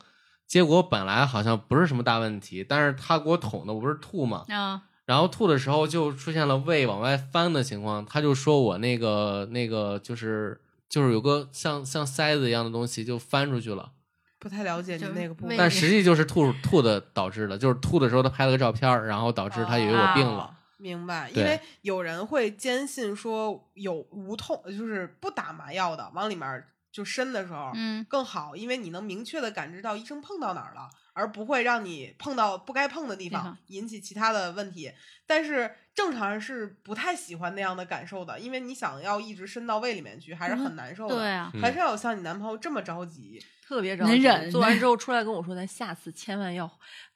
[0.46, 13.94] 结果本来好像不是什么大问题，但是他给我捅的，我不是吐嘛，啊，然后吐的时候就出现了胃往外翻的情况，他就说我那个那个就是就是有个像像塞子一样的东西就翻出去了，
[14.42, 20.44] 不太了解你那个部胃位，但实际就是吐吐的导致的，就是吐的时候他拍了个照片，然后导致他以为我病了。
[20.44, 34.92] 哦明白，因为有人会坚信说有无痛，就是不打麻药的，往里面就深的时候，嗯，更好，因为你能明确的感知到医生碰到哪儿了，而不会让你碰到不该碰的地方，引起其他的问题。
[35.26, 41.16] 但是正常人是不太喜欢那样的感受的，因为你想要一直伸到胃里面去，还是很难受的。
[41.16, 43.44] 对啊，嗯很少有像你男朋友这么着急。
[43.66, 44.12] 特别着急。
[44.12, 46.70] 能忍做完之后出来跟我说，咱下次千万要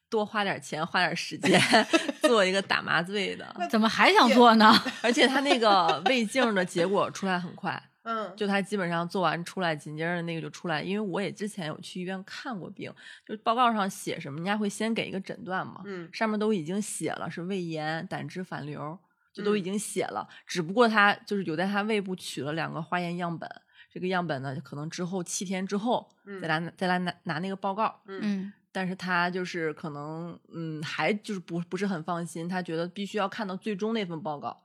[0.09, 1.59] 多花点钱，花点时间
[2.23, 3.53] 做一个打麻醉的。
[3.69, 4.73] 怎么还想做呢？
[5.03, 10.81] 而且他那个胃镜的结果出来很快，嗯，就他基本上做完出来，紧接着那个就出来。
[10.81, 12.93] 因为我也之前有去医院看过病，
[13.25, 18.97] 就报告上写什么，人家会先给一个诊断嘛，嗯上面都已经写了是胃炎、胆汁反流，
[19.33, 20.27] 就都已嗯经写了。
[20.45, 23.49] 只不过他就是有在他胃部取了两个化验样本，
[23.91, 28.01] 这个样本呢，可能之后七天之后嗯再来、再来拿拿那个报告。
[28.05, 34.61] 嗯嗯，但是他就是可能，嗯，还就是不不是很放心，他觉得必须要看到最终那份报告，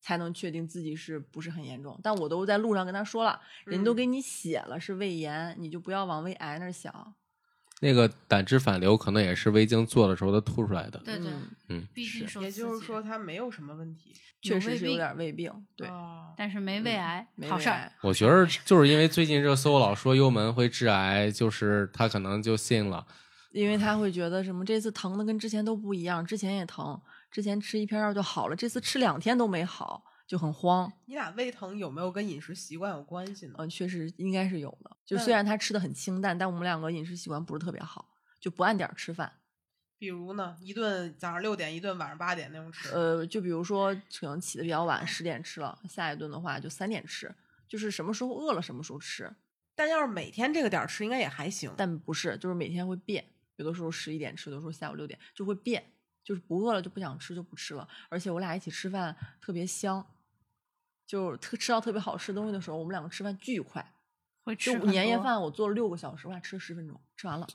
[0.00, 1.98] 才能确定自己是不是很严重。
[2.02, 7.14] 但我都在路上跟他说了，人都嗯给你写了是胃炎，你就不要往胃癌那儿想。
[7.82, 10.98] 那个胆汁反流可能也是胃镜做的时候它吐出来的。
[11.04, 11.30] 对对，
[11.68, 14.14] 嗯毕竟受也就是说他没有什么问题。
[14.42, 17.92] 确实是有点胃病，对，哦但是没胃癌，没好事儿。
[18.00, 23.06] 我觉得就是因为最近热搜老说幽门会致癌，就是他可能就信了。
[23.52, 30.92] 因为他会觉得什么这次疼的跟之前都不一样，之前也疼，之前吃一片药就好了，这次吃两天都没好，就很慌。
[31.06, 33.54] 你俩胃疼有没有跟饮食习惯有关系呢？
[33.58, 34.96] 嗯，确实应该是有的。
[35.04, 38.08] 就虽然他吃的很清淡，但我们两个饮食习惯不是特别好，
[38.40, 39.32] 就不按点儿吃饭。
[39.98, 42.88] 比如呢，一顿早上六点，一顿晚上八点那种吃。
[42.90, 47.34] 呃，就比如说 可能起的比较晚，十点吃了，下一顿的话就三点吃，
[47.68, 49.30] 就是什么时候饿了什么时候吃。
[49.74, 51.70] 但要是每天这个点儿吃，应该也还行。
[51.76, 53.24] 但不是，就是每天会变，
[53.60, 55.84] 有的时候十一点吃，有的时候下午六点就会变，
[56.24, 57.86] 就是不饿了就不想吃就不吃了。
[58.08, 60.04] 而且我俩一起吃饭特别香，
[61.06, 63.94] 就是特吃到特别好吃东西的时候，我们两个吃饭巨快。
[64.42, 67.46] 会吃就，年夜饭我做了六个小时，我俩吃了十分钟，吃完了。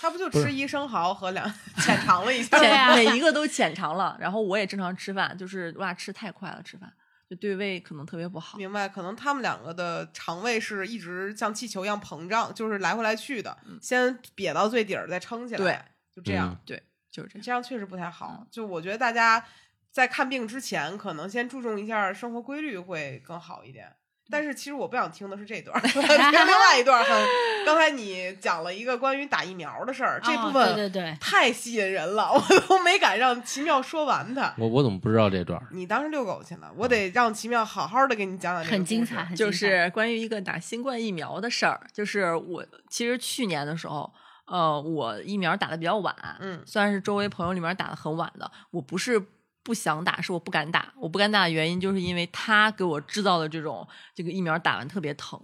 [0.00, 2.94] 他不就吃一生蚝和两 浅尝了一下对啊？
[2.94, 6.92] 每一个都浅尝了，然后我也正常吃饭，就是我俩吃太快了，吃饭
[7.30, 8.58] 就对胃可能特别不好。
[8.58, 15.80] 明白，可能他们两个的肠胃是一直像气球一样膨胀，就是来回来去的，先瘪到最底儿，再撑起来，对，
[16.12, 16.50] 就这样。
[16.50, 17.44] 嗯对，就是这样。
[17.44, 18.44] 这样确实不太好。
[18.50, 19.46] 就我觉得大家
[19.92, 23.94] 在看病之前，可能先注重一下生活规律会更好一点。
[24.30, 27.26] 但是其实我不想听的是这段儿， 听另外一段儿很。
[27.66, 34.54] 刚才你讲了一个关于打疫苗的事儿，这哦部分对对对，太吸引人了， 我都没敢让奇妙说完它。
[34.56, 35.66] 我我怎么不知道这段儿？
[35.72, 44.10] 你当时遛狗去了，我得让奇妙好好的给你讲讲这个故事很精彩，很就精彩是关于一个打新冠疫苗的事儿，就是我其实去年的时候，
[44.46, 49.20] 呃，我疫苗打的比较晚，嗯虽然是周围朋友里面打的很晚的，我不是
[49.70, 50.92] 不想打，是我不敢打。
[50.96, 55.40] 我不敢打的原因就是因为他给我制造的这种这个疫苗打完特别疼，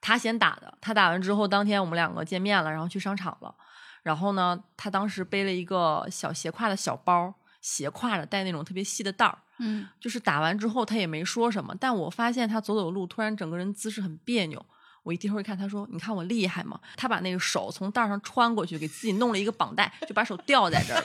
[0.00, 3.54] 他先打的，他打完之后当天我们两个见面了，然后去商场了，
[4.02, 9.36] 然后呢，他当时背了一个小斜挎的小包，斜挎着带那种特别细的带儿。
[9.58, 14.64] 嗯，就是打完之后他也没说什么，但我发现他走走路突然整个人姿势很别扭。
[15.02, 21.04] 我一低头一看，他说：“你看我厉害吗？”他把那个手从带上穿过去，给自己弄了一个绑带，就把手吊在这儿了。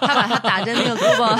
[0.00, 1.36] 他把他打针那个胳膊，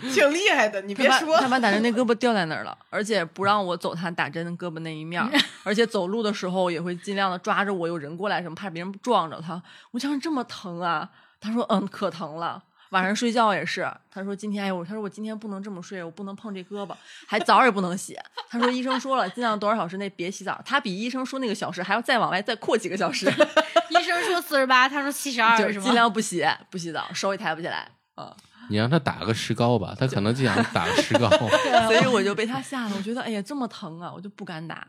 [0.12, 5.22] 挺厉害的，你别说他，把打针那胳膊吊在那儿了，而且不让我走他打针的胳膊那一面，
[5.64, 9.62] 而且走路的时候也会尽量的抓着我，有人过来什么，怕别人撞着他。
[9.92, 11.08] 我讲这么疼啊？
[11.40, 12.62] 他说嗯，可疼了。
[12.90, 16.94] 晚上睡觉也是，他说今天哎呦，他说我今天不能这么睡，我不能碰这胳膊，
[17.26, 18.18] 还澡也不能洗。
[18.48, 20.60] 他说医生说了，尽量多少小时内别洗澡。
[20.64, 25.84] 他比医生说那个小时还要再往外再扩几个小时，医生说四十八，他说七十二，就是吗？
[25.84, 28.36] 尽量不洗不洗澡，手也抬不起来啊。
[28.68, 31.28] 你让他打个石膏吧，他可能就想 打个石膏。
[31.30, 34.86] 所以我就被他吓得，我觉得哎呀这么疼啊，我就不敢打。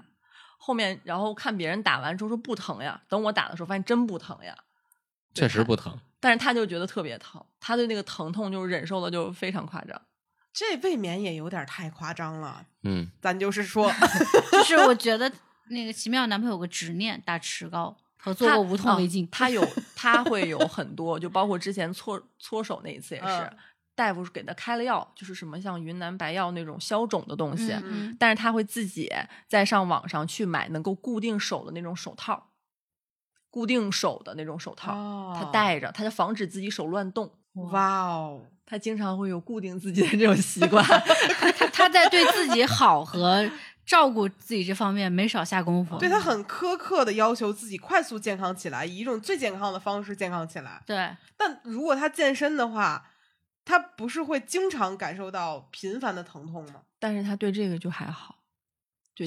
[0.58, 4.56] 后面然后看别人打完之后说不疼呀，等我打的时候发现真不疼呀，
[5.34, 6.00] 确实不疼。
[6.22, 10.02] 但是他就觉得特别疼，他对那个疼痛就是忍受的就非常夸张。
[10.54, 12.66] 这未免也有点太夸张了。
[12.84, 13.92] 嗯， 咱就是说，
[14.52, 15.30] 就是我觉得
[15.70, 23.58] 那个奇妙男朋友有个执念，打石膏和做过无痛胃镜啊，他有他会有很多，就包括之前搓搓手那一次也是，嗯
[23.94, 29.12] 大夫给他开了药，就是什么像云南白药那种消肿的东西，嗯嗯但是他会自己
[29.48, 32.51] 再上网上去买能够固定手的那种手套，
[33.52, 37.32] 固定手的那种手套，哦他戴着，他就防止自己手乱动。
[37.72, 40.84] 哇哦，他经常会有固定自己的这种习惯，
[41.58, 43.48] 他他在对自己好和
[43.86, 45.98] 照顾自己这方面没少下功夫。
[45.98, 50.82] 对他很苛刻的要求自己快速健康起来，以一种最健康的方式健康起来。
[50.86, 53.06] 对但如果他健身的话，
[53.66, 56.84] 他不是会经常感受到频繁的疼痛吗？
[57.00, 58.36] 但是他对这个就还好，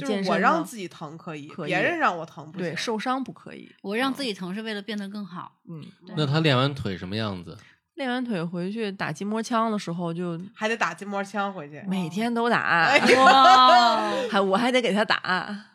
[0.00, 3.70] 就就是我让自己疼可以，可以别人让我疼不对受伤不可以。
[3.82, 5.60] 我让自己疼是为了变得更好。
[5.68, 5.84] 嗯，
[6.16, 7.56] 那他练完腿什么样子？
[7.94, 12.90] 练完腿回去打筋膜枪的时候就还得打筋膜枪回去，每天都打，
[14.28, 15.66] 还我还得给他打。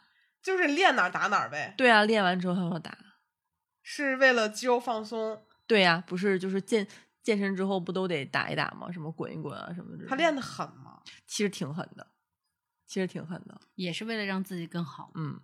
[0.41, 2.97] 就是练哪儿打哪儿呗，对啊，练完之后他说打。
[3.83, 5.41] 是为了肌肉放松。
[5.67, 6.85] 对呀、不是就是健
[7.23, 8.91] 健身之后不都得打一打吗？
[8.91, 10.05] 什么滚一滚啊什么的。
[10.07, 10.99] 他练的狠吗？
[11.27, 12.05] 其实挺狠的，
[12.89, 13.55] 其实挺狠的。
[13.75, 15.11] 也是为了让自己更好。
[15.15, 15.39] 嗯，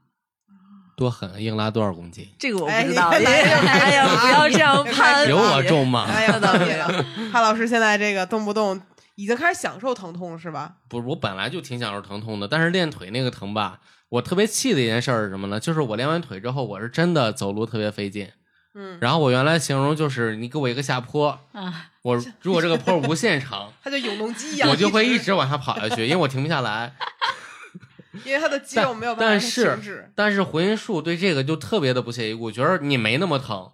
[0.97, 1.39] 多狠啊！
[1.39, 2.27] 硬拉多少公斤？
[2.39, 3.13] 这个我哎不知道。
[3.13, 6.05] 呀哎呀，不要这样攀始有我重吗？
[6.09, 7.05] 哎呀，那倒可以没有了。
[7.31, 8.81] 潘老师现在这个动不动
[9.15, 10.77] 已经开始享受疼痛是吧？
[10.89, 13.79] 不是，我本来就挺享受疼痛的，但是练腿那个疼吧，
[14.09, 15.59] 我特别气的一件事儿是什么呢？
[15.59, 18.29] 就是我练完腿之后，我是真的走路特别费劲。
[18.77, 26.93] 嗯，然后我原来形容就是你给我一个下坡，啊，我如果这个坡无限长， 它就永动机一样，我就会一一直往下跑下去，因为我停不下来。
[28.23, 30.11] 因为他的肌肉没有办法但停是止。
[30.15, 33.71] 但是回音术对这个就特别的不屑一顾，觉得你没那么疼。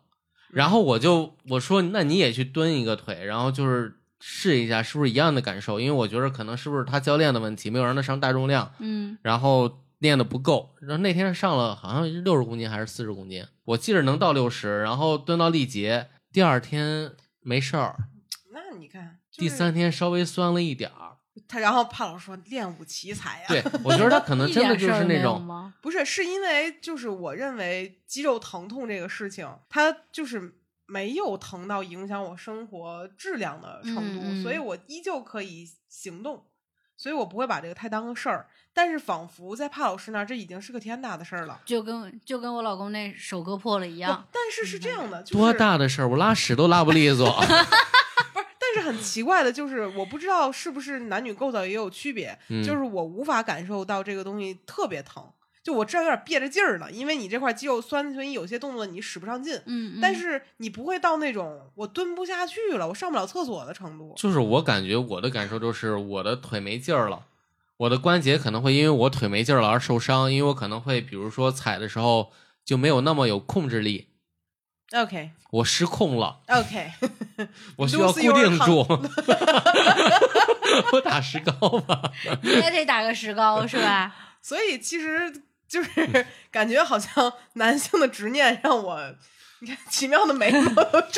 [0.52, 10.76] 然后我就我说那你也去蹲一个腿，然后就是试一下是不是一样的感受，因为我觉得可能是不是他教练的问题，没有让他上大重量，嗯，然后练的不够。
[10.82, 17.96] 然后那天上了好像六十公斤还是四十公斤，我记着能到六十，然后蹲到力竭，第二天没事儿，
[18.52, 21.11] 那你看，就是第三天稍微酸了一点儿。
[21.48, 25.41] 他，然后潘老师说练武奇才呀，对，我觉得他可能 真的就是那种。
[25.41, 25.74] 吗？
[25.82, 36.46] 不是，是因为就是我认为肌肉疼痛这个事情，它就是没有疼到影响我生活质量的程度，嗯嗯所以我依旧可以行动，
[36.98, 38.48] 所以我不会把这个太当个事儿。
[38.74, 41.62] 但是仿佛在帕老师那儿，这已经是个天大的事儿了。
[41.65, 47.26] 就跟就跟我老公那手割破了一样，但是是这样的，就是、多大的事儿，我拉屎都拉不利索。
[48.74, 55.24] 但是很奇怪的就是，我不知道是不是男女构造也有区别，嗯就是我无法感受到这个东西特别疼，
[55.64, 59.56] 就我知道有点憋着劲儿了，因为你这块肌肉酸，所以有些动作你使不上劲。
[59.66, 64.14] 嗯，嗯但是你不会到那种我蹲不下去了，我上不了厕所的程度。
[64.18, 67.26] 就是我感觉我的感受就是我的腿没劲儿了，
[67.78, 72.32] 我的关节可能会因为我腿没劲儿了而受伤，因为我可能会比如说踩的时候
[72.64, 74.08] 就没有那么有控制力，
[74.94, 76.92] OK 我失控了，OK，
[77.78, 78.86] 我需要固定住。
[80.94, 81.52] 我打石膏
[81.82, 82.02] 吧，
[82.42, 84.14] 你也得打个石膏是吧？
[84.42, 85.32] 所以其实
[85.68, 89.16] 就是感觉好像男性的执念让我，
[89.60, 90.72] 你看奇妙的眉毛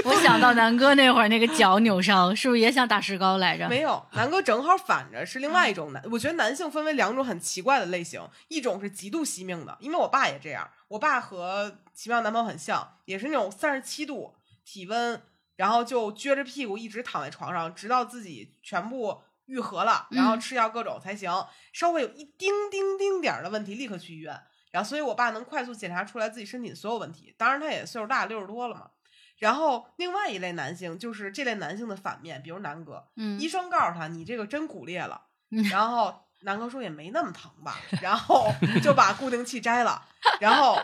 [0.05, 3.69] 我想到南哥那会儿那个脚扭伤，是不是也想打石膏来着？
[3.69, 6.01] 没有，南哥正好反着，是另外一种男。
[6.11, 10.67] 我觉得男性分为两种很奇怪的类型，一种是极度惜命的，因为我爸也这样。
[10.93, 15.19] 我爸和奇妙男朋友很像，也是那种三十七度体温，
[15.55, 21.31] 然后就撅着屁股一直躺在床上，直到自己全部愈合了，然后嗯吃药各种才行。
[21.71, 24.39] 稍微有一丁丁丁点儿的问题，立刻去医院。
[24.69, 27.33] 然后，所以我爸能快速检查出来自己身体的所有问题。
[27.39, 28.91] 当然，他也岁数大，六十多了嘛。
[29.39, 38.51] 然后，另外一类男性就是这类男性的反面，比如南哥，嗯医生告诉他你这个真骨裂了，嗯然后南哥说也没那么疼吧，然后
[38.81, 40.01] 就把固定器摘了，
[40.39, 40.79] 然后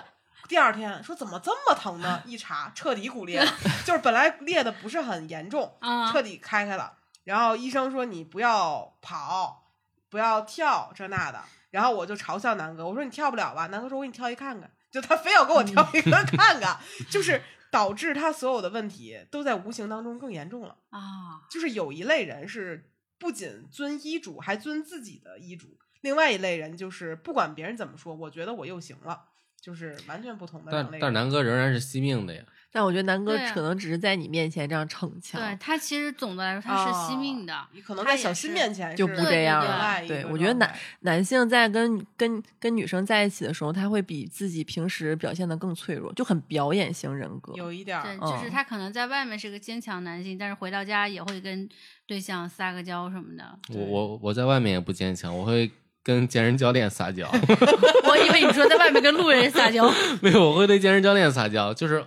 [0.47, 2.21] 第二天说怎么这么疼呢？
[2.25, 3.51] 一查彻底骨裂了，
[3.85, 6.93] 就是本来裂的不是很严重， 啊彻底开开了。
[7.23, 9.71] 然后医生说你不要跑，
[10.09, 13.67] 不要跳这那的，然后我就嘲笑南哥，我说你跳不了吧？
[13.67, 16.79] 南哥说我给你跳一看看，就他非要给我跳一个 看看，
[17.11, 20.75] 就是导致他所有的问题都在无形当中更严重了。
[20.89, 22.89] 啊，就是有一类人是
[23.19, 25.67] 不仅遵医嘱，还遵自己的医嘱；
[26.01, 29.25] 另外一类人就是不管别人怎么说，我觉得我又行了，
[29.61, 30.99] 就是完全不同的但。
[30.99, 32.43] 但南哥仍然是惜命的呀。
[32.71, 40.01] 但我觉得南哥可能只是在你面前这样逞强，对他其实总的来说他是惜命的，你可能在小新面前就不这样了。
[40.07, 47.53] 对，我觉得男男性在跟跟跟女生在一起的时候，他会比自己平时表现的更脆弱，就很表演型人格。
[47.55, 51.67] 有一点对，儿，就是嗯他可能在外面是个坚强男性，但是回到家也会跟
[52.05, 53.43] 对象撒个娇什么的。
[53.69, 55.71] 我我我在外面也不坚强，我会
[56.03, 57.27] 跟健身教练撒娇。
[58.07, 59.91] 我以为你说在外面跟路人撒娇，
[60.21, 62.03] 没有，我会对健身教练撒娇，就是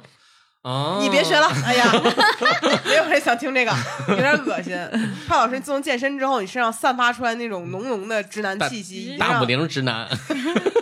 [0.63, 1.85] 啊，你别学了，哎呀，
[2.87, 3.73] 没有人想听这个，
[4.09, 4.77] 有点恶心。
[5.27, 10.09] 潘老师自从健身之后，你身上散发出来那种浓浓的直男气息，大让母零直男。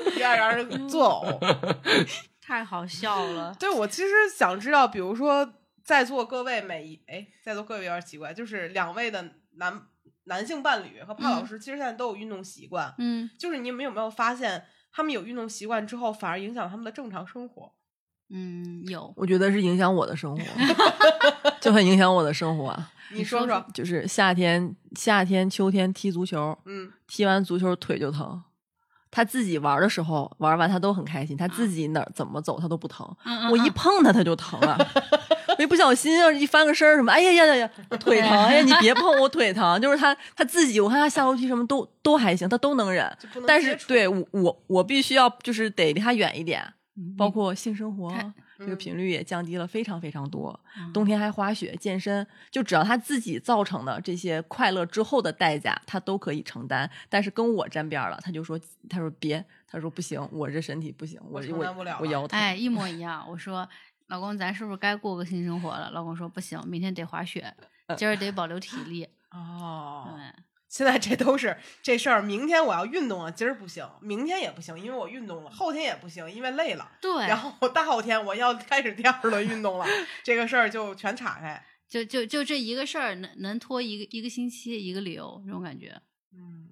[0.07, 1.77] 有点让人作呕。
[2.43, 3.55] 太好笑了。
[3.59, 5.51] 对我其实想知道，比如说
[5.83, 9.25] 在座各位每一哎，在座各位有点奇怪，就是两位的
[9.57, 9.81] 男
[10.25, 17.73] 男性伴侣和潘老师，其实现在都有运动习惯，嗯就是你们有没有发现，他们有运动习惯之后，反而影响他们的正常生活？
[18.31, 20.43] 嗯，有我觉得是影响我的生活，
[21.61, 22.91] 就很影响我的生活啊。
[23.13, 28.41] 你说说，就是夏天、夏天、秋天踢足球，嗯，踢完足球腿就疼，
[29.11, 34.79] 他自己玩的时候玩完他都很开心，他自己哪儿怎么走他都不疼，嗯嗯我一嗯碰他他就疼了。
[35.59, 38.31] 我一不小心要一翻个身儿什么，哎呀呀呀呀，我腿疼！
[38.47, 39.79] 哎呀，你别碰 我腿疼。
[39.81, 43.05] 就是他他自己，我看他下楼梯什么都都还行，他都能忍
[43.35, 43.45] 能。
[43.47, 46.73] 但是对我我我必须要就是得离他远一点，嗯
[47.17, 50.59] 包括性生活看这个嗯频率也降低了非常非常多。
[50.77, 56.91] 嗯冬天还滑雪、健身，就只要他自己造成的这些快乐之后的代价，他都可以承担。
[57.09, 62.39] 但是跟我沾边了，他就说，他说别，他说不行，我这身体不行，我我承担不了了我腰疼。
[62.39, 63.25] 哎，一模一样。
[63.29, 63.69] 我说，
[64.09, 65.91] 老公，咱是不是该过个性生活了？
[65.91, 67.55] 老公说不行，明天得滑雪，
[67.97, 69.09] 今儿得保留体力。
[69.31, 72.23] 哦，对，现在这都是这事儿。
[72.23, 76.89] 明天我要运动了，今儿不行，明天也不行，因为我运动了；后天也不行，因为累了。
[77.03, 79.85] 对，然后大后天我要开始第二轮运动了，
[80.23, 81.63] 这个事儿就全岔开。
[81.89, 86.01] 就就就这一个事儿，能能拖一个一个星期，一个理由，这种感觉。
[86.33, 86.69] 嗯，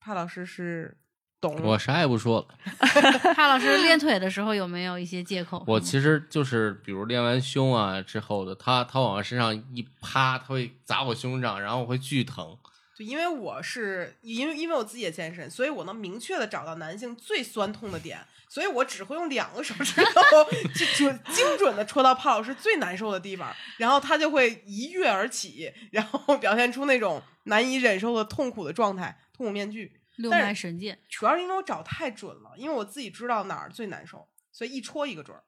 [0.00, 0.96] 帕老师是
[1.38, 2.58] 懂我啥也不说了，
[3.36, 5.62] 帕老师练腿的时候有没有一些借口？
[5.66, 12.56] 我其实就是比如练完胸啊之后的，他他往我身上一趴，他会砸我胸上，然后我会巨疼。
[13.02, 20.20] 就因为我是因为因为我自己也健身，所以我能明确的找到男性最酸痛的点，所以我只会用两个手指头
[20.74, 29.98] 就准精准的戳到帕老师最难受的地方，然后他就会一跃而起，然后表现出那种难以忍受的痛苦的状态，痛苦面具。
[30.16, 35.42] 六脉神剑，主要是因为我找太准了，因为我自己知道哪儿最难受，所以一戳一个准儿。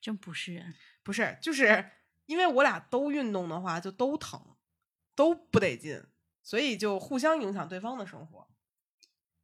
[0.00, 0.74] 真不是人。
[1.02, 1.90] 不是，就是
[2.24, 4.40] 因为我俩都运动的话，就都疼，
[5.14, 6.02] 都不得劲，
[6.44, 8.46] 所以就互相影响对方的生活。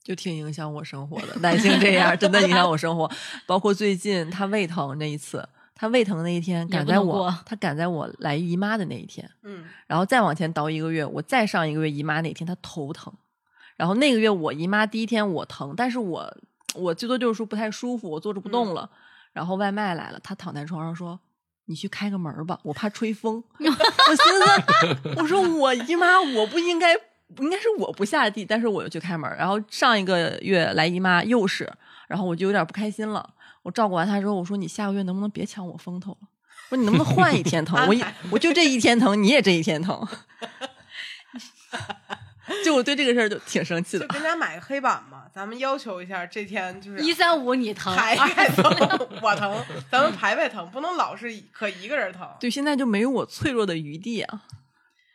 [0.03, 1.35] 就挺影响我生活的。
[1.41, 3.11] 男性这样真的影响我生活，
[3.47, 13.13] 包括最近他胃疼那一次，他胃疼那一天赶在我他赶在我来姨妈的那一天，嗯，然后再往前倒一个月，我再上一个月姨妈那天他头疼，
[13.77, 16.35] 然后那个月我姨妈第一天我疼，但是我
[16.75, 18.91] 我最多就是说不太舒服，我坐着不动了，
[19.35, 21.21] 然后外卖来了，他躺在床上说。
[21.71, 23.41] 你去开个门吧，我怕吹风。
[23.57, 23.77] 我寻
[24.17, 26.95] 思，我说我姨妈，我不应该，
[27.39, 29.31] 应该是我不下地，但是我又去开门。
[29.39, 31.73] 然后上一个月来姨妈又是，
[32.09, 33.35] 然后我就有点不开心了。
[33.63, 36.29] 我照顾完她之后，我说你下个月能不能别抢我风头了？
[36.71, 37.79] 我说你能不能换一天疼？
[37.87, 40.05] 我一我就这一天疼，你也这一天疼。
[42.65, 44.07] 就我对这个事儿就挺生气的。
[44.07, 48.65] 就跟家买个黑板嘛，咱们要求一下，这天就是一三五你疼，排排疼，
[49.23, 52.29] 我疼，咱们排排疼，不能老是可一个人疼。
[52.41, 54.43] 对，现在就没有我脆弱的余地啊。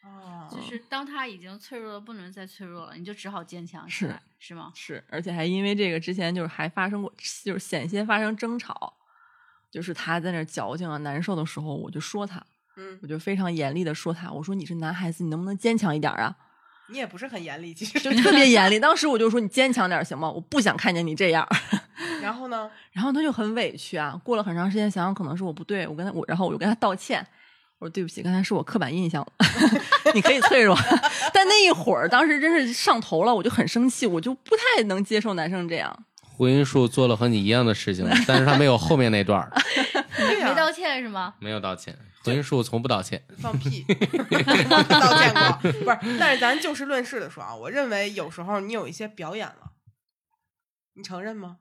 [0.04, 4.72] 哦就是当他已经脆弱的不能再脆弱了，你就只好坚强起是来，是吗？
[4.76, 7.12] 是，而且还因为这个之前就是还发生过，
[7.44, 8.94] 就是险些发生争吵，
[9.72, 12.46] 就是他在那儿矫情啊难受的时候，我就说他，
[12.78, 16.36] 嗯，我就非常严厉的说他，我说你是男孩子，你能不能坚强一点啊？
[16.88, 18.00] 你也不是很严厉，其实。
[18.00, 18.80] 就特别严厉。
[18.80, 20.30] 当时我就说你坚强点行吗？
[20.30, 21.48] 我不想看见你这样。
[22.22, 22.70] 然后呢？
[22.92, 24.20] 然后他就很委屈啊。
[24.24, 27.26] 过了很长时间，想想可能是我不对，我跟他我，然后我就跟他道歉，
[27.80, 29.32] 我说对不起，刚才是我刻板印象了，
[30.14, 30.78] 你可以脆弱。
[31.34, 35.98] 但那一会儿，当时真是上头了，我就很生气，我就不太能接受男生这样。
[36.22, 39.50] 胡云树做了和你一样的事情，但是他没有后面那段
[40.18, 41.36] 没道歉是吗？
[41.40, 41.98] 没有道歉。
[42.24, 43.24] 胡云树从不道歉。
[43.40, 43.84] 放屁，
[44.90, 46.18] 道歉过，不是？
[46.20, 49.72] 但是咱就事论事的说啊，我认为有时候你有一些表演了，
[50.96, 51.58] 你承认吗？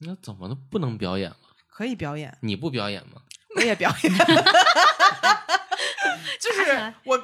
[0.00, 1.36] 那怎么能不能表演了？
[1.70, 3.22] 可以表演，你不表演吗？
[3.56, 4.12] 我也表演，
[6.38, 7.22] 就是我，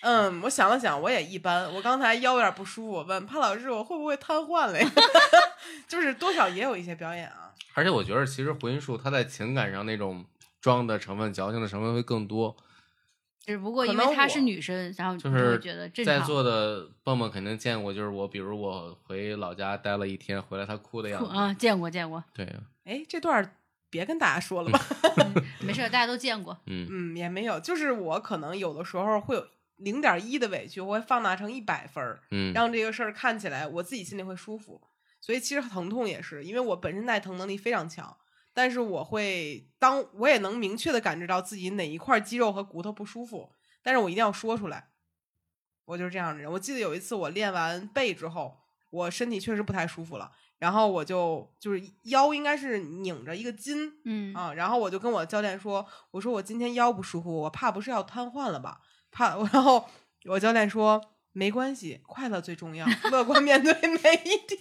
[0.00, 1.70] 嗯，我想了想，我也一般。
[1.74, 4.90] 我刚才腰有点不舒服，我问潘老师我会不会瘫痪了呀？
[5.86, 7.49] 就是多少也有一些表演啊。
[7.74, 10.24] 而且我觉得，其实回音树他在情感上那种
[10.60, 12.56] 装的成分、矫情的成分会更多。
[13.46, 15.88] 只不过因为她是女生，然后你就是觉得。
[16.04, 21.34] 在座的蹦蹦肯定见过，就是我，比如我回老家待了一天，回来她哭的样子。
[21.34, 22.52] 啊，见过见过，对呀，
[22.84, 23.56] 哎，这段儿
[23.88, 24.78] 别跟大家说了吧。
[25.64, 26.56] 没事儿，大家都见过。
[26.66, 29.44] 嗯，嗯，也没有，就是我可能有的时候会有
[29.76, 34.80] 零点一的委屈，我会放大成一百分儿，嗯，让这个事儿看起来我自己心里会舒服。
[35.20, 38.16] 所以其实疼痛也是，因为我本身耐疼能力非常强，
[38.54, 43.52] 但是我会当我也能明确的感知到自己哪一块肌肉和骨头不舒服，
[43.82, 44.90] 但是我一定要说出来。
[45.84, 46.50] 我就是这样的人。
[46.52, 48.58] 我记得有一次我练完背之后，
[48.90, 58.80] 我身体确实不太舒服了，然后我就就是腰应该是拧着一个筋，嗯啊，然后我就跟我教练说，我说我今天腰不舒服，我怕不是要瘫痪了吧？
[59.10, 59.84] 怕， 然后
[60.26, 61.00] 我教练说
[61.32, 64.60] 没关系，快乐最重要，乐观面对每一天，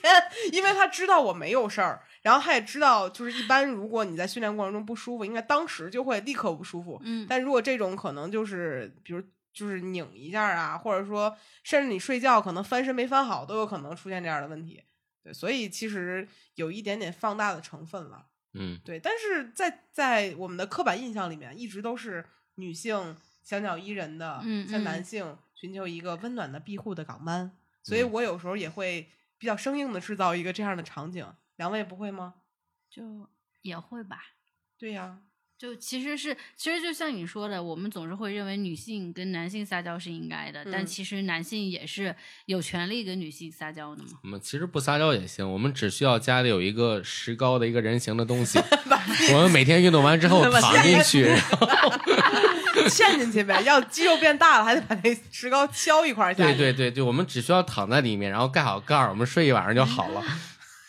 [0.51, 9.23] 因为他知道我没有事儿，然后他也知道，就是一般如果你在训练过程中不舒服，应该当时就会立刻不舒服，嗯，但如果这种可能就是比如。
[9.51, 14.81] 就是拧一下啊，或者说甚至你睡觉可能翻身没翻好，都有可能出现这样的问题。
[15.23, 18.27] 对，所以其实有一点点放大的成分了。
[18.53, 22.23] 嗯对，但是在在我们的刻板印象里面，一直都是
[22.55, 27.51] 女性小鸟依人的，嗯像男嗯性寻求一个温暖的庇护的港湾。
[27.83, 31.25] 所以嗯我有时候也会比较生硬的制造一个这样的场景。
[31.57, 32.35] 两位不会吗？
[32.89, 33.27] 就
[33.61, 34.17] 也会吧。
[34.77, 35.19] 对呀、
[35.57, 44.19] 就其实是，其实就像你说的，我们总是会认为女性跟男性撒娇是应该的，但嗯其实男性也是有权利跟女性撒娇的嘛。
[44.23, 48.57] 我们其实不撒娇也行，我们只需要家里有一个石膏的一个人形的东西，
[49.33, 51.67] 我们每天运动完之后 躺进去，然后
[52.89, 53.61] 嵌进去呗。
[53.63, 56.55] 要肌肉变大了，还得把那石膏敲一块儿下去。
[56.55, 60.23] 对对对对，我们只需要躺在里面，然后盖好盖儿，我们睡一晚上就好了。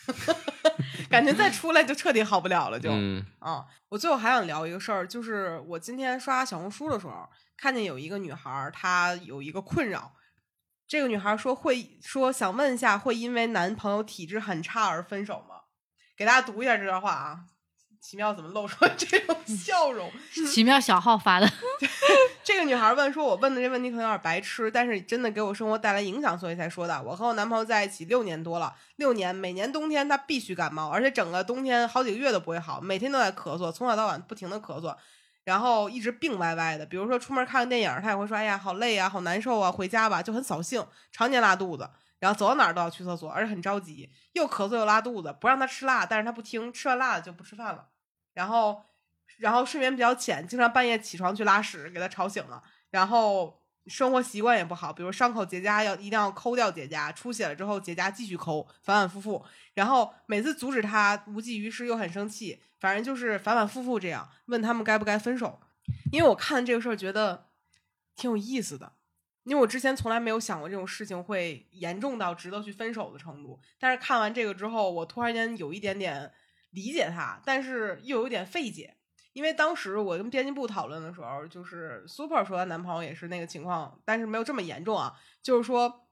[1.09, 2.89] 感觉再出来就彻底好不了了就。
[2.91, 7.27] 嗯啊，我最后还想聊一个事儿，就是我今天刷小红书的时候，
[7.57, 10.13] 看见有一个女孩儿，她有一个困扰。
[10.87, 15.55] 这个女孩儿说会说想问一下，会因为男朋友体质很差而分手吗？
[16.17, 17.39] 给大家读一下这段话啊。
[18.01, 20.11] 奇妙怎么露出了这种笑容？
[20.51, 21.47] 奇妙小号发的，
[22.43, 27.01] 这个女孩问说：“我问的这问题可能有点白痴，但是真的给我生活带来影响，所以才说的。
[27.03, 34.95] 我和我男朋友在一起六年多了，六年每年冬天他必须感冒，而且整个冬天好几个月都不会好，每天都在咳嗽，从早到晚不停的咳嗽，
[35.43, 36.85] 然后一直病歪歪的。
[36.87, 41.87] 比如说出门看个电影，他也会说：‘哎呀，好累啊，好难受啊，回家吧’，就很扫兴，常年拉肚子。”
[42.21, 47.89] 然后走到哪儿都要去厕所，而且很着急，又咳嗽又拉肚子，不让他吃辣，但是他不听，吃完辣的就不吃饭了。
[48.33, 48.85] 然后，
[49.39, 52.61] 然后睡眠比较浅，经常半夜起床去拉屎，给他吵醒了。
[52.91, 59.43] 然后生活习惯也不好，比如伤口结痂要一定要抠掉结痂，出血了之后结痂继续抠，反反复复。
[59.73, 64.29] 然后每次阻止他无济于事，又很生气，反正就是反反复复这样。
[64.45, 65.59] 问他们该不该分手，
[66.11, 67.47] 因为我看这个事儿觉得
[68.15, 68.93] 挺有意思的。
[69.43, 76.31] 因为我之前从来没有想过这种事情会严重到值得去分手的程度，但是看完这个之后，我突然间有一点点
[76.69, 78.97] 理解他，但是又有点费解。
[79.33, 85.17] 因为当时我跟编辑部讨论的时候，就是 Super 说她男朋友也是那个情况，但是没有这么严重啊。
[85.41, 86.09] 就是说，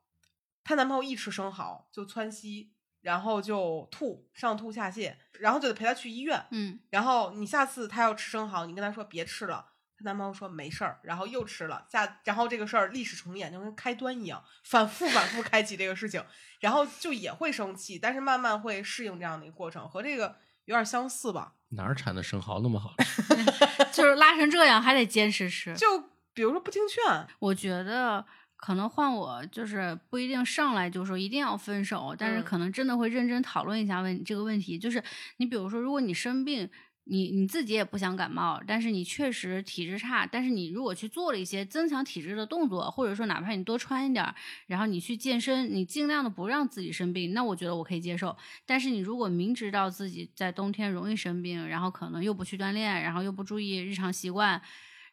[0.63, 2.71] 她男朋友一吃生蚝就窜稀，
[3.01, 6.45] 然后就吐，上吐下泻，然后就得陪她去医院。
[6.51, 16.23] 嗯，然后你下次她要吃生蚝，你跟她说别吃了，她男朋友说没事儿，然后又吃了，下然后这个事儿历史重演，就跟开端一样，反复反复开启这个事情，
[16.61, 21.55] 然后就也会生气，但是慢慢会适应这样的一个过程，和这个有点相似吧。
[21.71, 23.21] 哪儿产的生蚝那么好吃？
[23.91, 25.75] 就是拉成这样还得坚持吃。
[25.75, 25.85] 就
[26.33, 28.25] 比如说不听劝，我觉得
[28.55, 34.79] 可能换我就是不一定上来就说一定要分手，但是嗯可能真的会认真讨论一下问这个问题。
[34.79, 35.03] 就是
[35.37, 36.69] 你比如说，如果你生病，
[37.10, 44.36] 你你自己也不想感冒，但是你确实体质差，但是你如果去做了一些增强体质的动作，或者说哪怕你多穿一点儿，
[44.68, 48.38] 然后你去健身，你尽量的不让自己生病，那我觉得我可以接受。
[48.66, 54.62] 但是你如果明知道自己在冬天容易生病，然后可能又不去锻炼，然后又不注意日常习惯，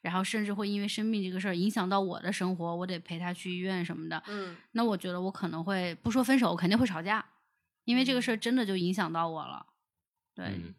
[0.02, 4.22] 然后甚至会因为生病这个事儿影响到我的生活，我得陪他去医院什么的。
[4.28, 7.24] 嗯那我觉得我可能会不说分手，我肯定会吵架，
[7.84, 9.66] 因为这个事儿真的就影响到我了。
[10.34, 10.74] 对，嗯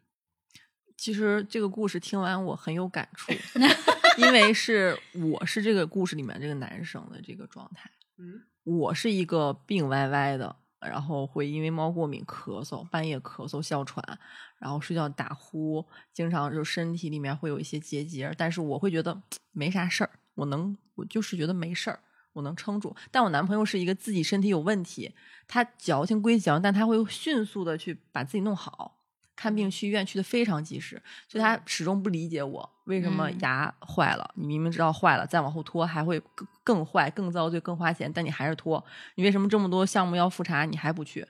[0.98, 3.32] 其实这个故事听完我很有感触，
[4.18, 7.88] 因为是我是这个故事里面这个男生的这个状态，
[8.18, 14.04] 嗯我是一个病歪歪的，然后会因为猫过敏咳嗽，半夜咳嗽哮喘，
[14.58, 19.22] 然后睡觉打呼，经常就身体里面会有一些结节，但是我会觉得
[19.52, 22.00] 没啥事儿，我能，我就是觉得没事儿。
[22.34, 25.12] 我能撑住，但我男朋友是一个自己身体有问题，
[25.48, 28.97] 他矫情归矫情，但他会迅速的去把自己弄好，
[29.38, 38.84] 看病去医院去的非常及时，所以他始终不理解我为什么嗯牙坏了，你明明知道坏了，再往后拖还会更更坏、更遭罪、更花钱，但你还是拖，
[39.14, 41.24] 你为什么这么多项目要复查你还不去？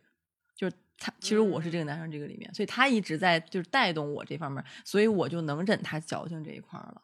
[0.56, 7.02] 就是他，其实我是这个男生这个里面，所以他一直在就是带动我这方面，所以我就能忍他矫情这一块儿了。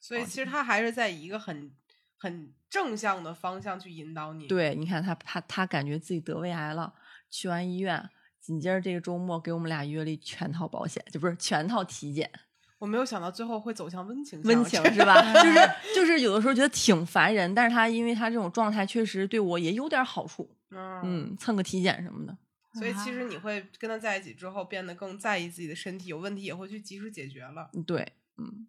[0.00, 1.72] 所以其实他还是在一个很
[2.16, 6.94] 很正向的方向去引导你。，对，你看他他他感觉自己得胃癌了，
[7.28, 8.08] 去完医院，
[8.48, 12.30] 紧接着这个周末给我们俩约了一全套保险，就不是全套体检，
[12.78, 15.20] 我没有想到最后会走向温情温情是吧？
[15.34, 22.34] 就是就是有的时候觉得挺烦人，但是他因为他这种状态确实对我也有点好处，嗯，嗯，蹭个体检什么的。
[22.72, 27.68] 所以其实你会跟他在一起之后变得更在意自己的身体，有问题也会去及时解决了。
[27.74, 28.66] 嗯对，嗯，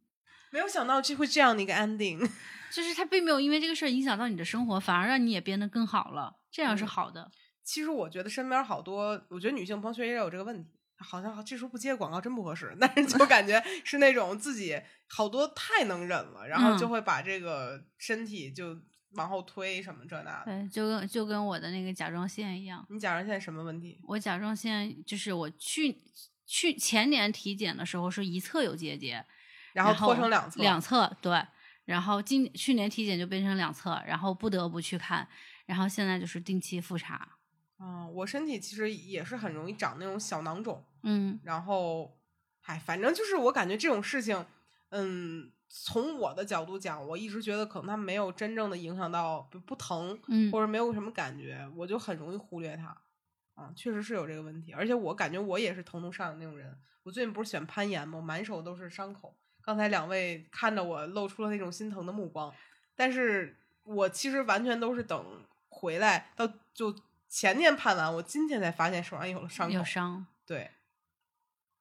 [0.51, 2.19] 没有想到这会这样的一个 ending。
[2.75, 7.31] 就是他并没有因为这个事儿影响到你的生活，反而让你也变得更好了，这样是嗯好的。
[7.69, 10.67] 其实我觉得身边好多，我觉得女性朋友圈也有这个问题。
[10.97, 18.75] 好像这时候不接广告真不合适， 但是就感觉是那种自己好多太能忍了，然后就嗯会把这个身体就
[19.11, 20.45] 往后推什么这那的。
[20.45, 23.99] 对，就跟就跟我的那个甲状腺一样，你甲状腺什么问题？
[24.07, 26.01] 我甲状腺就是我去
[26.47, 29.23] 去前年体检的时候是一侧有结节，
[29.73, 31.41] 然后拖成两侧，两侧对，
[31.85, 35.25] 然后今去年体检就变成两侧，然后不得不去看，
[35.65, 37.37] 然后现在就是定期复查。
[37.79, 42.19] 嗯，我身体其实也是很容易长那种小囊肿，嗯然后，
[42.63, 44.45] 哎，反正就是我感觉这种事情，
[44.89, 52.95] 嗯，从我的角度讲，我一直觉得可能它没有真正的影响到不不疼，嗯或者没有什么感觉，我就很容易忽略它。
[53.55, 56.77] 啊，确实是有这个问题，而且我感觉我也是疼痛上瘾那种人。
[57.03, 58.21] 我最近不是喜欢攀岩吗？
[58.21, 59.35] 满手都是伤口。
[59.61, 62.53] 刚才两位看着我露出了那种心疼的目光，
[62.95, 66.95] 但是我其实完全都是等回来到就
[67.29, 69.73] 前天判完，我今天才发现手上有了伤口。
[69.73, 70.25] 有伤。
[70.45, 70.71] 对，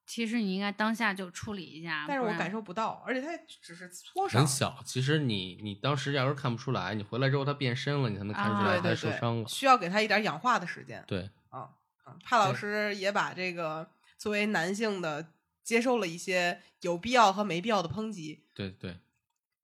[0.06, 3.28] 其实你应该当下就处理一下，但是我感受不到，而且它
[3.62, 4.78] 只是挫伤，很小。
[4.84, 9.48] 其实你你当时要是看不出来，你回来之后它变深了，你才能看出来啊它对对对，受伤了。
[9.48, 11.02] 需要给它一点氧化的时间。
[11.06, 11.70] 对，啊，
[12.04, 13.88] 啊帕老师也把这个
[14.18, 15.32] 作为男性的
[15.64, 18.44] 接受了一些有必要和没必要的抨击。
[18.54, 18.98] 对对，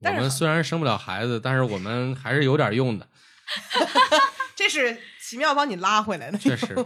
[0.01, 3.09] 我们虽然生不了孩子，但是我们还是有点用的，
[4.55, 6.75] 这是奇妙帮你拉回来的，确实。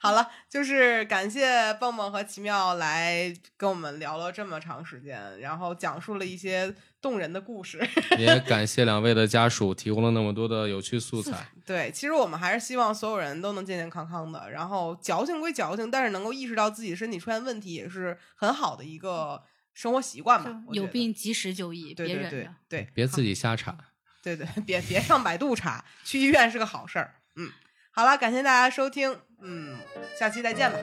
[0.00, 7.78] 好了，就是感谢蹦蹦和奇妙来跟我们聊了这么长时间，然后讲述了一些动人的故事。
[8.16, 11.48] 也感谢两位的家属提供了那么多的有趣素材。
[11.66, 19.42] 对，其实我们还是希望所有人都能健健康康的，然后矫情归矫情，但是能够意识到自己身体出现问题，也是很好的一个
[19.74, 20.50] 生活习惯吧。
[20.72, 22.54] 有病及时就医，对对对别忍着。
[22.70, 23.76] 对，别自己瞎查。
[24.22, 27.14] 对对，别别上百度查，去医院是个好事儿。
[27.36, 27.50] 嗯，
[27.90, 29.78] 好了，感谢大家收听，嗯，
[30.18, 30.78] 下期再见吧，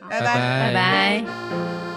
[0.00, 1.91] 好拜拜拜拜。